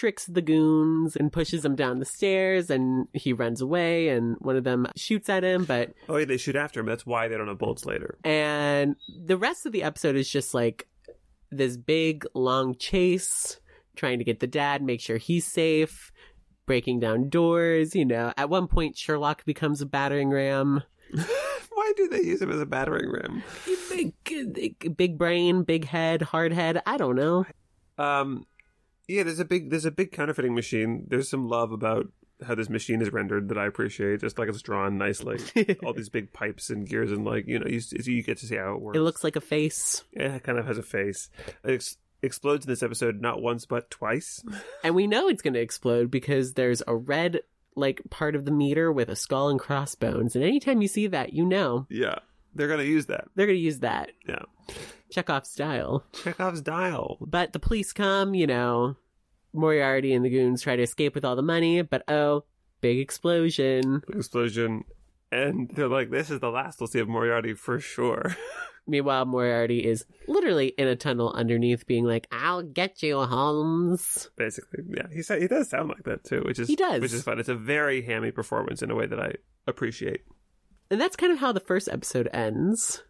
tricks 0.00 0.24
the 0.24 0.40
goons 0.40 1.14
and 1.14 1.30
pushes 1.30 1.60
them 1.62 1.76
down 1.76 1.98
the 1.98 2.06
stairs 2.06 2.70
and 2.70 3.06
he 3.12 3.34
runs 3.34 3.60
away 3.60 4.08
and 4.08 4.34
one 4.38 4.56
of 4.56 4.64
them 4.64 4.86
shoots 4.96 5.28
at 5.28 5.44
him 5.44 5.64
but 5.66 5.92
oh 6.08 6.16
yeah, 6.16 6.24
they 6.24 6.38
shoot 6.38 6.56
after 6.56 6.80
him. 6.80 6.86
That's 6.86 7.04
why 7.04 7.28
they 7.28 7.36
don't 7.36 7.48
have 7.48 7.58
bullets 7.58 7.84
later. 7.84 8.16
and 8.24 8.96
the 9.26 9.36
rest 9.36 9.66
of 9.66 9.72
the 9.72 9.82
episode 9.82 10.16
is 10.16 10.30
just 10.30 10.54
like 10.54 10.88
this 11.50 11.76
big 11.76 12.24
long 12.34 12.74
chase 12.76 13.60
trying 13.94 14.18
to 14.18 14.24
get 14.24 14.40
the 14.40 14.46
dad 14.46 14.82
make 14.82 15.00
sure 15.02 15.18
he's 15.18 15.44
safe 15.46 16.10
breaking 16.64 16.98
down 17.00 17.28
doors 17.28 17.94
you 17.94 18.04
know 18.06 18.32
at 18.38 18.48
one 18.48 18.68
point 18.68 18.96
Sherlock 18.96 19.44
becomes 19.44 19.82
a 19.82 19.86
battering 19.86 20.30
ram 20.30 20.82
why 21.74 21.92
do 21.96 22.08
they 22.08 22.22
use 22.22 22.40
him 22.40 22.50
as 22.52 22.60
a 22.60 22.66
battering 22.66 23.10
ram? 23.10 23.42
big, 23.90 24.96
big 24.96 25.18
brain 25.18 25.64
big 25.64 25.84
head 25.84 26.22
hard 26.22 26.52
head 26.52 26.80
I 26.86 26.96
don't 26.96 27.16
know 27.16 27.44
Um, 27.98 28.46
yeah, 29.10 29.22
there's 29.24 29.40
a 29.40 29.44
big 29.44 29.70
there's 29.70 29.84
a 29.84 29.90
big 29.90 30.12
counterfeiting 30.12 30.54
machine. 30.54 31.06
There's 31.08 31.28
some 31.28 31.48
love 31.48 31.72
about 31.72 32.06
how 32.46 32.54
this 32.54 32.70
machine 32.70 33.02
is 33.02 33.12
rendered 33.12 33.48
that 33.48 33.58
I 33.58 33.66
appreciate. 33.66 34.20
Just 34.20 34.38
like 34.38 34.48
it's 34.48 34.62
drawn 34.62 34.96
nicely, 34.96 35.38
all 35.84 35.92
these 35.92 36.08
big 36.08 36.32
pipes 36.32 36.70
and 36.70 36.88
gears, 36.88 37.10
and 37.10 37.24
like 37.24 37.46
you 37.46 37.58
know, 37.58 37.66
you 37.66 37.80
you 37.90 38.22
get 38.22 38.38
to 38.38 38.46
see 38.46 38.56
how 38.56 38.74
it 38.74 38.80
works. 38.80 38.96
it 38.96 39.02
looks 39.02 39.24
like 39.24 39.36
a 39.36 39.40
face 39.40 40.04
Yeah, 40.12 40.36
it 40.36 40.44
kind 40.44 40.58
of 40.58 40.66
has 40.66 40.78
a 40.78 40.82
face. 40.82 41.28
It 41.64 41.72
ex- 41.72 41.96
explodes 42.22 42.64
in 42.66 42.70
this 42.70 42.82
episode 42.82 43.20
not 43.20 43.42
once 43.42 43.66
but 43.66 43.90
twice. 43.90 44.42
And 44.84 44.94
we 44.94 45.06
know 45.06 45.28
it's 45.28 45.42
going 45.42 45.54
to 45.54 45.60
explode 45.60 46.10
because 46.10 46.54
there's 46.54 46.82
a 46.86 46.94
red 46.96 47.40
like 47.76 48.00
part 48.10 48.34
of 48.34 48.44
the 48.44 48.50
meter 48.50 48.90
with 48.92 49.08
a 49.08 49.16
skull 49.16 49.48
and 49.48 49.58
crossbones. 49.60 50.34
And 50.34 50.44
anytime 50.44 50.80
you 50.82 50.88
see 50.88 51.06
that, 51.08 51.32
you 51.32 51.44
know 51.44 51.86
yeah, 51.90 52.20
they're 52.54 52.68
gonna 52.68 52.82
use 52.84 53.06
that. 53.06 53.28
they're 53.34 53.46
going 53.46 53.58
to 53.58 53.62
use 53.62 53.80
that 53.80 54.12
Yeah, 54.26 54.42
Chekhov 55.10 55.46
style. 55.46 56.04
Chekhov's 56.12 56.60
dial. 56.60 57.18
But 57.20 57.52
the 57.52 57.58
police 57.58 57.92
come, 57.92 58.34
you 58.34 58.46
know, 58.46 58.96
Moriarty 59.52 60.12
and 60.14 60.24
the 60.24 60.30
goons 60.30 60.62
try 60.62 60.76
to 60.76 60.82
escape 60.82 61.14
with 61.14 61.24
all 61.24 61.36
the 61.36 61.42
money, 61.42 61.82
but 61.82 62.02
oh, 62.08 62.44
big 62.80 62.98
explosion. 62.98 64.02
explosion, 64.12 64.84
And 65.32 65.70
they're 65.74 65.88
like, 65.88 66.10
this 66.10 66.30
is 66.30 66.40
the 66.40 66.50
last 66.50 66.80
we'll 66.80 66.86
see 66.88 66.98
of 67.00 67.08
Moriarty 67.08 67.54
for 67.54 67.78
sure. 67.80 68.36
Meanwhile, 68.86 69.26
Moriarty 69.26 69.84
is 69.86 70.04
literally 70.26 70.68
in 70.68 70.88
a 70.88 70.96
tunnel 70.96 71.30
underneath, 71.32 71.86
being 71.86 72.04
like, 72.04 72.26
"I'll 72.32 72.62
get 72.62 73.02
you, 73.04 73.20
Holmes." 73.20 74.30
Basically, 74.36 74.82
yeah. 74.88 75.06
He 75.12 75.22
sa- 75.22 75.36
he 75.38 75.46
does 75.46 75.68
sound 75.68 75.90
like 75.90 76.02
that 76.04 76.24
too, 76.24 76.42
which 76.44 76.58
is 76.58 76.66
He 76.66 76.74
does. 76.76 77.00
which 77.00 77.12
is 77.12 77.22
fun. 77.22 77.38
It's 77.38 77.48
a 77.50 77.54
very 77.54 78.02
hammy 78.02 78.32
performance 78.32 78.82
in 78.82 78.90
a 78.90 78.96
way 78.96 79.06
that 79.06 79.20
I 79.20 79.32
appreciate. 79.68 80.22
And 80.90 81.00
that's 81.00 81.14
kind 81.14 81.30
of 81.32 81.38
how 81.38 81.52
the 81.52 81.60
first 81.60 81.88
episode 81.88 82.28
ends. 82.32 83.04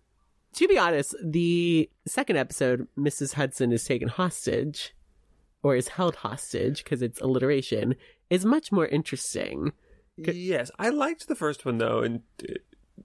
To 0.55 0.67
be 0.69 0.77
honest, 0.79 1.15
the 1.23 1.89
second 2.07 2.37
episode, 2.37 2.89
Mrs. 2.99 3.35
Hudson 3.35 3.73
is 3.73 3.85
taken 3.85 4.09
hostage, 4.09 4.95
or 5.63 5.77
is 5.77 5.89
held 5.89 6.17
hostage 6.17 6.83
because 6.83 7.03
it's 7.03 7.21
alliteration, 7.21 7.95
is 8.31 8.45
much 8.45 8.73
more 8.73 8.87
interesting. 8.87 9.73
Yes, 10.17 10.71
I 10.79 10.89
liked 10.91 11.29
the 11.29 11.35
first 11.37 11.65
one 11.65 11.79
though, 11.79 12.03
in 12.03 12.23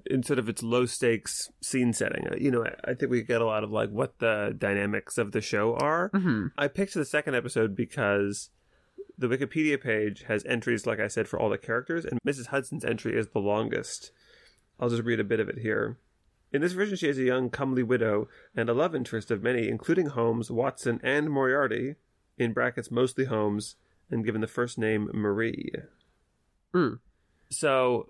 in 0.08 0.22
sort 0.24 0.38
of 0.40 0.50
its 0.50 0.62
low 0.62 0.86
stakes 0.86 1.50
scene 1.62 1.94
setting. 1.94 2.28
Uh, 2.28 2.36
You 2.38 2.52
know, 2.52 2.66
I, 2.66 2.92
I 2.92 2.94
think 2.96 3.10
we 3.12 3.22
get 3.24 3.42
a 3.42 3.46
lot 3.46 3.64
of 3.64 3.72
like 3.72 3.90
what 3.90 4.20
the 4.20 4.54
dynamics 4.58 5.18
of 5.18 5.32
the 5.32 5.40
show 5.42 5.76
are. 5.76 6.10
hmm 6.14 6.48
I 6.58 6.68
picked 6.68 6.94
the 6.94 7.06
second 7.06 7.36
episode 7.36 7.76
because 7.76 8.50
the 9.18 9.28
Wikipedia 9.28 9.82
page 9.82 10.24
has 10.28 10.44
entries, 10.46 10.86
like 10.86 11.00
I 11.00 11.08
said, 11.08 11.28
for 11.30 11.40
all 11.40 11.50
the 11.50 11.58
characters, 11.58 12.04
and 12.04 12.20
Mrs. 12.28 12.48
Hudson's 12.48 12.84
entry 12.84 13.18
is 13.18 13.28
the 13.30 13.40
longest. 13.40 14.12
I'll 14.80 14.90
just 14.90 15.04
read 15.04 15.22
a 15.22 15.24
bit 15.24 15.40
of 15.40 15.48
it 15.48 15.60
here. 15.60 15.98
In 16.56 16.62
this 16.62 16.72
version, 16.72 16.96
she 16.96 17.10
is 17.10 17.18
a 17.18 17.24
young, 17.24 17.50
comely 17.50 17.84
widow 17.84 18.30
and 18.56 18.70
a 18.70 18.74
love 18.74 18.96
interest 18.96 19.30
of 19.30 19.44
many, 19.44 19.68
including 19.68 20.06
Holmes, 20.08 20.50
Watson, 20.50 21.02
and 21.04 21.30
Moriarty, 21.30 21.96
in 22.38 22.54
brackets 22.54 22.90
mostly 22.90 23.26
Holmes, 23.26 23.76
and 24.10 24.24
given 24.24 24.40
the 24.40 24.48
first 24.48 24.78
name 24.78 25.10
Marie. 25.14 25.74
Mm. 26.74 27.00
So, 27.50 28.10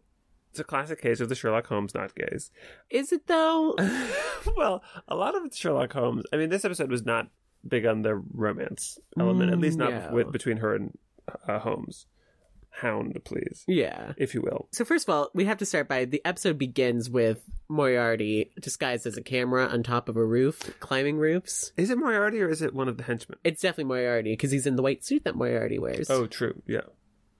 it's 0.51 0.59
a 0.59 0.63
classic 0.63 1.01
case 1.01 1.19
of 1.19 1.27
the 1.29 1.33
Sherlock 1.35 1.65
Holmes 1.65 1.95
not 1.95 2.13
gaze. 2.13 2.51
Is 2.91 3.11
it 3.11 3.25
though? 3.25 3.75
well, 4.55 4.83
a 5.07 5.15
lot 5.15 5.35
of 5.35 5.53
Sherlock 5.53 5.93
Holmes. 5.93 6.23
I 6.31 6.37
mean, 6.37 6.49
this 6.49 6.65
episode 6.65 6.91
was 6.91 7.03
not 7.03 7.29
big 7.67 7.87
on 7.87 8.03
the 8.03 8.15
romance 8.15 8.99
element, 9.19 9.51
at 9.51 9.57
least 9.59 9.79
not 9.79 9.89
No. 9.91 10.09
with 10.11 10.31
between 10.31 10.57
her 10.57 10.75
and 10.75 10.95
uh, 11.47 11.57
Holmes. 11.59 12.05
Hound, 12.81 13.19
please, 13.23 13.63
yeah. 13.67 14.13
if 14.17 14.33
you 14.33 14.41
will. 14.41 14.67
So 14.71 14.83
first 14.85 15.07
of 15.07 15.13
all, 15.13 15.29
we 15.33 15.45
have 15.45 15.57
to 15.59 15.65
start 15.65 15.87
by 15.87 16.05
the 16.05 16.21
episode 16.25 16.57
begins 16.57 17.09
with 17.09 17.41
Moriarty 17.69 18.51
disguised 18.59 19.05
as 19.07 19.17
a 19.17 19.21
camera 19.21 19.65
on 19.67 19.81
top 19.83 20.09
of 20.09 20.17
a 20.17 20.25
roof, 20.25 20.77
climbing 20.79 21.17
roofs. 21.17 21.71
Is 21.77 21.89
it 21.89 21.97
Moriarty 21.97 22.41
or 22.41 22.49
is 22.49 22.61
it 22.61 22.73
one 22.73 22.87
of 22.89 22.97
the 22.97 23.03
henchmen? 23.03 23.37
It's 23.43 23.61
definitely 23.61 23.85
Moriarty 23.85 24.33
because 24.33 24.51
he's 24.51 24.67
in 24.67 24.75
the 24.75 24.83
white 24.83 25.05
suit 25.05 25.23
that 25.23 25.35
Moriarty 25.35 25.79
wears. 25.79 26.09
Oh, 26.09 26.25
true. 26.27 26.61
Yeah. 26.67 26.81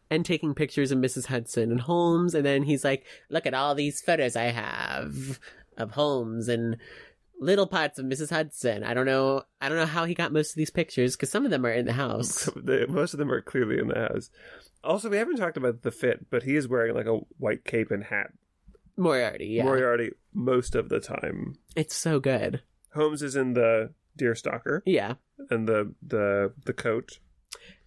and 0.10 0.26
taking 0.26 0.54
pictures 0.54 0.92
of 0.92 1.00
Mrs. 1.00 1.26
Hudson 1.26 1.72
and 1.72 1.82
Holmes. 1.82 2.34
And 2.36 2.46
then 2.46 2.64
he's 2.64 2.84
like, 2.84 3.06
look 3.30 3.46
at 3.46 3.54
all 3.54 3.76
these 3.76 4.02
photos 4.02 4.36
I 4.36 4.46
have 4.46 5.40
of 5.78 5.92
Holmes 5.92 6.48
and 6.48 6.78
little 7.40 7.68
parts 7.68 8.00
of 8.00 8.06
Mrs. 8.06 8.30
Hudson. 8.30 8.84
I 8.84 8.94
don't 8.94 9.06
know. 9.06 9.44
I 9.62 9.70
don't 9.70 9.78
know 9.78 9.86
how 9.86 10.06
he 10.06 10.14
got 10.14 10.32
most 10.34 10.52
of 10.52 10.56
these 10.56 10.70
pictures 10.70 11.16
because 11.16 11.30
some 11.30 11.46
of 11.46 11.52
them 11.52 11.66
are 11.66 11.72
in 11.72 11.86
the 11.86 11.94
house. 11.94 12.50
Most 12.90 13.14
of 13.14 13.18
them 13.20 13.32
are 13.32 13.42
clearly 13.42 13.78
in 13.80 13.88
the 13.90 14.08
house. 14.10 14.30
Also, 14.84 15.10
we 15.10 15.18
haven't 15.18 15.38
talked 15.38 15.58
about 15.58 15.82
the 15.82 15.92
fit, 15.92 16.30
but 16.30 16.44
he 16.44 16.56
is 16.56 16.68
wearing 16.68 16.96
like 16.96 17.08
a 17.08 17.18
white 17.38 17.66
cape 17.66 17.92
and 17.92 18.04
hat. 18.04 18.32
Moriarty, 18.98 19.48
yeah. 19.48 19.64
Moriarty 19.64 20.12
most 20.34 20.74
of 20.76 20.88
the 20.90 21.00
time. 21.00 21.56
It's 21.76 21.96
so 21.96 22.20
good. 22.20 22.62
Holmes 22.94 23.22
is 23.22 23.36
in 23.36 23.54
the 23.54 23.92
deerstalker 24.18 24.82
Yeah. 24.86 25.16
and 25.50 25.68
the 25.68 25.94
the 26.06 26.54
the 26.66 26.72
coat. 26.74 27.20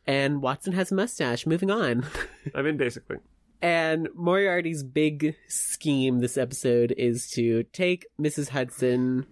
And 0.06 0.42
Watson 0.42 0.72
has 0.74 0.92
a 0.92 0.94
mustache. 0.94 1.46
Moving 1.46 1.70
on. 1.70 2.06
I 2.54 2.62
mean, 2.62 2.76
basically. 2.76 3.16
And 3.62 4.08
Moriarty's 4.14 4.82
big 4.82 5.34
scheme 5.48 6.20
this 6.20 6.36
episode 6.38 6.94
is 6.96 7.30
to 7.32 7.62
take 7.72 8.06
Mrs. 8.20 8.50
Hudson 8.50 9.26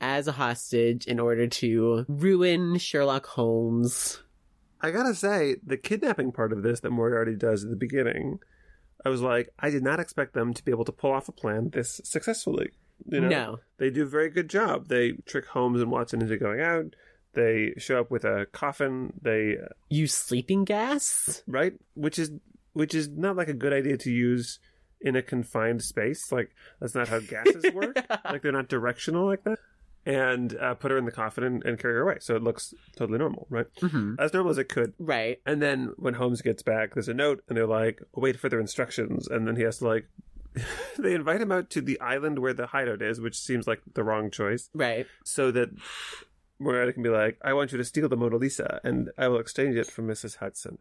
as 0.00 0.28
a 0.28 0.32
hostage 0.32 1.06
in 1.06 1.18
order 1.20 1.46
to 1.46 2.04
ruin 2.08 2.78
Sherlock 2.78 3.26
Holmes. 3.26 4.22
I 4.80 4.90
gotta 4.92 5.14
say, 5.14 5.56
the 5.64 5.76
kidnapping 5.76 6.30
part 6.32 6.52
of 6.52 6.62
this 6.62 6.80
that 6.80 6.90
Moriarty 6.90 7.34
does 7.34 7.64
at 7.64 7.70
the 7.70 7.76
beginning, 7.76 8.38
I 9.04 9.08
was 9.08 9.20
like, 9.20 9.48
I 9.58 9.70
did 9.70 9.82
not 9.82 9.98
expect 10.00 10.34
them 10.34 10.54
to 10.54 10.64
be 10.64 10.70
able 10.70 10.84
to 10.84 10.92
pull 10.92 11.12
off 11.12 11.28
a 11.28 11.32
plan 11.32 11.70
this 11.70 12.00
successfully. 12.04 12.70
You 13.06 13.20
know, 13.20 13.28
No. 13.28 13.58
they 13.78 13.90
do 13.90 14.02
a 14.02 14.06
very 14.06 14.28
good 14.30 14.48
job. 14.48 14.88
They 14.88 15.12
trick 15.26 15.46
Holmes 15.46 15.80
and 15.80 15.90
Watson 15.90 16.20
into 16.22 16.36
going 16.36 16.60
out. 16.60 16.94
They 17.34 17.74
show 17.78 18.00
up 18.00 18.10
with 18.10 18.24
a 18.24 18.46
coffin. 18.52 19.12
They 19.20 19.56
uh, 19.56 19.68
Use 19.88 20.14
sleeping 20.14 20.64
gas? 20.64 21.42
right, 21.46 21.74
which 21.94 22.18
is 22.18 22.30
which 22.72 22.94
is 22.94 23.08
not 23.08 23.36
like 23.36 23.48
a 23.48 23.54
good 23.54 23.72
idea 23.72 23.96
to 23.98 24.10
use 24.10 24.58
in 25.00 25.14
a 25.16 25.22
confined 25.22 25.82
space. 25.82 26.30
Like 26.32 26.50
that's 26.80 26.94
not 26.94 27.08
how 27.08 27.18
gases 27.20 27.64
work. 27.72 27.96
like 28.24 28.42
they're 28.42 28.52
not 28.52 28.68
directional 28.68 29.26
like 29.26 29.44
that. 29.44 29.58
And 30.08 30.56
uh, 30.56 30.72
put 30.74 30.90
her 30.90 30.96
in 30.96 31.04
the 31.04 31.12
coffin 31.12 31.44
and, 31.44 31.62
and 31.66 31.78
carry 31.78 31.92
her 31.94 32.00
away, 32.00 32.16
so 32.20 32.34
it 32.34 32.42
looks 32.42 32.72
totally 32.96 33.18
normal, 33.18 33.46
right? 33.50 33.66
hmm 33.78 34.14
As 34.18 34.32
normal 34.32 34.50
as 34.50 34.56
it 34.58 34.70
could. 34.70 34.94
Right. 34.98 35.38
And 35.44 35.60
then 35.60 35.92
when 35.98 36.14
Holmes 36.14 36.40
gets 36.40 36.62
back, 36.62 36.94
there's 36.94 37.08
a 37.10 37.14
note, 37.14 37.42
and 37.46 37.56
they're 37.58 37.66
like, 37.66 38.00
"Wait 38.16 38.40
for 38.40 38.48
their 38.48 38.58
instructions." 38.58 39.28
And 39.28 39.46
then 39.46 39.54
he 39.56 39.62
has 39.64 39.78
to 39.78 39.86
like, 39.86 40.08
they 40.98 41.12
invite 41.14 41.42
him 41.42 41.52
out 41.52 41.68
to 41.70 41.82
the 41.82 42.00
island 42.00 42.38
where 42.38 42.54
the 42.54 42.68
hideout 42.68 43.02
is, 43.02 43.20
which 43.20 43.38
seems 43.38 43.66
like 43.66 43.82
the 43.94 44.02
wrong 44.02 44.30
choice, 44.30 44.70
Right. 44.72 45.06
so 45.24 45.50
that 45.50 45.68
Moriarty 46.58 46.94
can 46.94 47.02
be 47.02 47.10
like, 47.10 47.36
"I 47.44 47.52
want 47.52 47.72
you 47.72 47.78
to 47.78 47.84
steal 47.84 48.08
the 48.08 48.16
Mona 48.16 48.36
Lisa, 48.36 48.80
and 48.82 49.10
I 49.18 49.28
will 49.28 49.38
exchange 49.40 49.76
it 49.76 49.88
for 49.90 50.00
Mrs. 50.02 50.36
Hudson." 50.38 50.78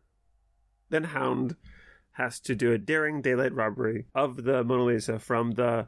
Then 0.89 1.03
Hound 1.03 1.57
has 2.13 2.39
to 2.39 2.55
do 2.55 2.71
a 2.71 2.77
daring 2.77 3.21
daylight 3.21 3.53
robbery 3.53 4.05
of 4.15 4.43
the 4.45 4.63
Mona 4.63 4.85
Lisa 4.85 5.19
from 5.19 5.51
the 5.51 5.87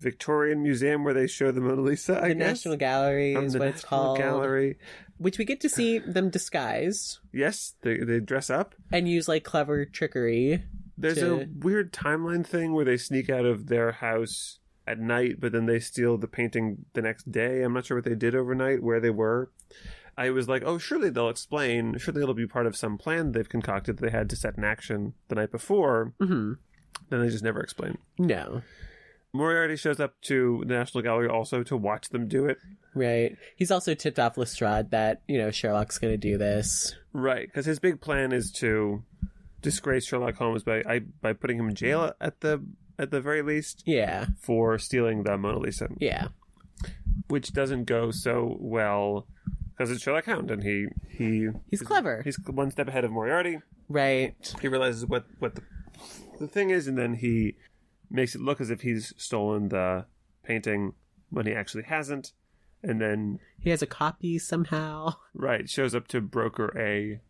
Victorian 0.00 0.62
Museum 0.62 1.04
where 1.04 1.14
they 1.14 1.26
show 1.26 1.50
the 1.50 1.60
Mona 1.60 1.80
Lisa. 1.82 2.18
I 2.22 2.28
the 2.28 2.34
guess. 2.34 2.46
National 2.64 2.76
Gallery 2.76 3.34
is 3.34 3.56
what 3.56 3.68
it's 3.68 3.82
National 3.82 3.88
called. 3.88 4.18
Gallery. 4.18 4.78
Which 5.18 5.38
we 5.38 5.44
get 5.46 5.60
to 5.62 5.68
see 5.70 5.98
them 5.98 6.28
disguised 6.28 7.18
Yes, 7.32 7.74
they 7.82 7.98
they 7.98 8.20
dress 8.20 8.50
up. 8.50 8.74
and 8.92 9.08
use 9.08 9.28
like 9.28 9.44
clever 9.44 9.84
trickery. 9.86 10.62
There's 10.98 11.18
to- 11.18 11.40
a 11.42 11.46
weird 11.60 11.92
timeline 11.92 12.46
thing 12.46 12.72
where 12.74 12.84
they 12.84 12.96
sneak 12.98 13.30
out 13.30 13.44
of 13.46 13.66
their 13.68 13.92
house 13.92 14.58
at 14.86 14.98
night, 15.00 15.40
but 15.40 15.52
then 15.52 15.66
they 15.66 15.80
steal 15.80 16.16
the 16.18 16.28
painting 16.28 16.84
the 16.92 17.02
next 17.02 17.32
day. 17.32 17.62
I'm 17.62 17.72
not 17.72 17.86
sure 17.86 17.96
what 17.96 18.04
they 18.04 18.14
did 18.14 18.34
overnight, 18.34 18.82
where 18.82 19.00
they 19.00 19.10
were. 19.10 19.50
I 20.18 20.30
was 20.30 20.48
like, 20.48 20.62
oh, 20.64 20.78
surely 20.78 21.10
they'll 21.10 21.28
explain. 21.28 21.98
Surely 21.98 22.22
it'll 22.22 22.34
be 22.34 22.46
part 22.46 22.66
of 22.66 22.76
some 22.76 22.96
plan 22.96 23.32
they've 23.32 23.48
concocted 23.48 23.96
that 23.98 24.02
they 24.04 24.10
had 24.10 24.30
to 24.30 24.36
set 24.36 24.56
in 24.56 24.64
action 24.64 25.12
the 25.28 25.34
night 25.34 25.50
before. 25.50 26.12
hmm 26.20 26.52
Then 27.10 27.20
they 27.20 27.28
just 27.28 27.44
never 27.44 27.60
explain. 27.60 27.98
No. 28.18 28.62
Moriarty 29.32 29.76
shows 29.76 30.00
up 30.00 30.14
to 30.22 30.62
the 30.66 30.74
National 30.74 31.02
Gallery 31.02 31.28
also 31.28 31.62
to 31.64 31.76
watch 31.76 32.08
them 32.08 32.26
do 32.28 32.46
it. 32.46 32.58
Right. 32.94 33.36
He's 33.56 33.70
also 33.70 33.94
tipped 33.94 34.18
off 34.18 34.38
Lestrade 34.38 34.90
that, 34.90 35.22
you 35.28 35.36
know, 35.38 35.50
Sherlock's 35.50 35.98
going 35.98 36.12
to 36.14 36.18
do 36.18 36.38
this. 36.38 36.94
Right, 37.12 37.46
because 37.46 37.66
his 37.66 37.78
big 37.78 38.00
plan 38.00 38.32
is 38.32 38.50
to 38.52 39.02
disgrace 39.62 40.06
Sherlock 40.06 40.36
Holmes 40.36 40.62
by 40.62 40.82
I, 40.86 41.00
by 41.20 41.32
putting 41.32 41.58
him 41.58 41.68
in 41.68 41.74
jail 41.74 42.12
at 42.20 42.40
the 42.40 42.64
at 42.98 43.10
the 43.10 43.20
very 43.20 43.42
least 43.42 43.82
Yeah. 43.84 44.26
for 44.40 44.78
stealing 44.78 45.24
the 45.24 45.36
Mona 45.36 45.58
Lisa. 45.58 45.88
Yeah. 45.98 46.28
which 47.28 47.52
doesn't 47.52 47.84
go 47.84 48.10
so 48.10 48.56
well 48.60 49.26
because 49.70 49.90
it's 49.90 50.02
Sherlock 50.02 50.24
Hound, 50.26 50.50
and 50.50 50.62
he 50.62 50.86
he 51.08 51.48
He's 51.70 51.82
clever. 51.82 52.22
He's 52.22 52.38
one 52.46 52.70
step 52.70 52.88
ahead 52.88 53.04
of 53.04 53.10
Moriarty. 53.10 53.58
Right. 53.88 54.34
He 54.62 54.68
realizes 54.68 55.04
what 55.04 55.26
what 55.38 55.54
the 55.56 55.62
the 56.38 56.48
thing 56.48 56.70
is, 56.70 56.86
and 56.86 56.96
then 56.96 57.14
he 57.14 57.56
makes 58.10 58.34
it 58.34 58.40
look 58.40 58.60
as 58.60 58.70
if 58.70 58.82
he's 58.82 59.12
stolen 59.16 59.68
the 59.68 60.06
painting 60.42 60.94
when 61.30 61.46
he 61.46 61.52
actually 61.52 61.84
hasn't, 61.84 62.32
and 62.82 63.00
then 63.00 63.40
He 63.58 63.70
has 63.70 63.82
a 63.82 63.86
copy 63.86 64.38
somehow. 64.38 65.14
right 65.34 65.68
shows 65.68 65.94
up 65.94 66.08
to 66.08 66.20
broker 66.20 66.72
a 66.78 67.20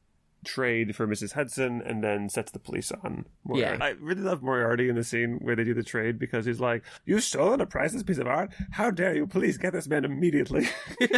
trade 0.44 0.94
for 0.94 1.08
Mrs. 1.08 1.32
Hudson, 1.32 1.82
and 1.84 2.04
then 2.04 2.28
sets 2.28 2.52
the 2.52 2.58
police 2.58 2.92
on. 2.92 3.26
Moriarty. 3.44 3.78
Yeah. 3.78 3.84
I 3.84 3.90
really 3.98 4.22
love 4.22 4.42
Moriarty 4.42 4.88
in 4.88 4.94
the 4.94 5.02
scene 5.02 5.38
where 5.40 5.56
they 5.56 5.64
do 5.64 5.74
the 5.74 5.82
trade 5.82 6.18
because 6.18 6.46
he's 6.46 6.60
like, 6.60 6.82
"You've 7.04 7.24
stolen 7.24 7.60
a 7.60 7.66
priceless 7.66 8.02
piece 8.04 8.18
of 8.18 8.26
art. 8.26 8.52
How 8.72 8.90
dare 8.90 9.14
you? 9.16 9.26
Please 9.26 9.58
get 9.58 9.72
this 9.72 9.88
man 9.88 10.04
immediately." 10.04 10.68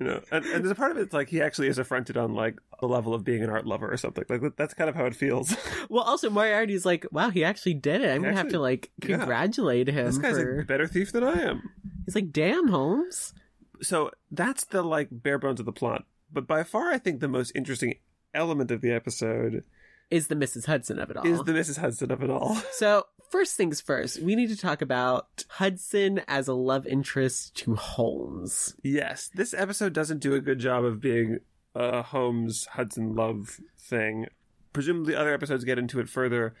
you 0.00 0.06
know, 0.06 0.22
and, 0.32 0.46
and 0.46 0.64
there's 0.64 0.70
a 0.70 0.74
part 0.74 0.90
of 0.90 0.96
it 0.96 1.02
it's 1.02 1.12
like 1.12 1.28
he 1.28 1.42
actually 1.42 1.68
is 1.68 1.78
affronted 1.78 2.16
on 2.16 2.32
like 2.32 2.58
the 2.80 2.88
level 2.88 3.12
of 3.12 3.22
being 3.22 3.44
an 3.44 3.50
art 3.50 3.66
lover 3.66 3.92
or 3.92 3.98
something. 3.98 4.24
Like 4.30 4.56
that's 4.56 4.72
kind 4.72 4.88
of 4.88 4.96
how 4.96 5.04
it 5.04 5.14
feels. 5.14 5.54
Well, 5.88 6.04
also 6.04 6.30
Moriarty's 6.30 6.86
like, 6.86 7.04
wow, 7.10 7.30
he 7.30 7.42
actually 7.42 7.74
did 7.74 8.00
it. 8.02 8.14
I'm 8.14 8.22
gonna 8.22 8.36
have 8.36 8.50
to 8.50 8.60
like 8.60 8.90
yeah. 9.02 9.16
congratulate 9.16 9.88
him 9.88 10.06
this 10.06 10.18
guy's 10.18 10.36
for. 10.36 10.60
a 10.60 10.64
better 10.64 10.86
thief 10.86 11.10
than 11.10 11.24
I 11.24 11.42
am. 11.42 11.62
He's 12.04 12.14
like, 12.14 12.30
damn, 12.30 12.68
Holmes. 12.68 13.34
So 13.82 14.12
that's 14.30 14.64
the 14.64 14.82
like 14.82 15.08
bare 15.10 15.38
bones 15.38 15.58
of 15.58 15.66
the 15.66 15.72
plot. 15.72 16.04
But 16.32 16.46
by 16.46 16.62
far, 16.62 16.92
I 16.92 16.98
think 16.98 17.18
the 17.18 17.28
most 17.28 17.50
interesting 17.56 17.96
element 18.32 18.70
of 18.70 18.82
the 18.82 18.92
episode 18.92 19.64
Is 20.10 20.28
the 20.28 20.36
Mrs. 20.36 20.66
Hudson 20.66 21.00
of 21.00 21.10
it 21.10 21.16
all? 21.16 21.26
is 21.26 21.40
the 21.40 21.52
Mrs. 21.52 21.78
Hudson 21.78 22.10
of 22.12 22.22
it 22.22 22.30
all. 22.30 22.56
So 22.72 23.06
first 23.30 23.56
things 23.56 23.80
first, 23.80 24.20
we 24.20 24.34
need 24.34 24.48
to 24.48 24.56
talk 24.56 24.82
about 24.82 25.44
Hudson 25.48 26.20
as 26.28 26.48
a 26.48 26.54
love 26.54 26.86
interest 26.86 27.54
to 27.56 27.76
Holmes. 27.76 28.74
Yes, 28.82 29.30
this 29.34 29.54
episode 29.54 29.92
doesn't 29.92 30.20
do 30.20 30.34
a 30.34 30.40
good 30.40 30.58
job 30.58 30.84
of 30.84 31.00
being 31.00 31.38
a 31.74 32.02
Holmes 32.02 32.66
Hudson 32.72 33.14
love 33.14 33.60
thing. 33.78 34.26
Presumably, 34.72 35.14
other 35.14 35.32
episodes 35.32 35.64
get 35.64 35.78
into 35.78 36.00
it 36.00 36.08
further, 36.08 36.54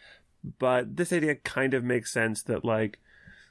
but 0.58 0.96
this 0.96 1.12
idea 1.12 1.34
kind 1.34 1.74
of 1.74 1.84
makes 1.84 2.12
sense 2.12 2.42
that 2.44 2.64
like 2.64 2.98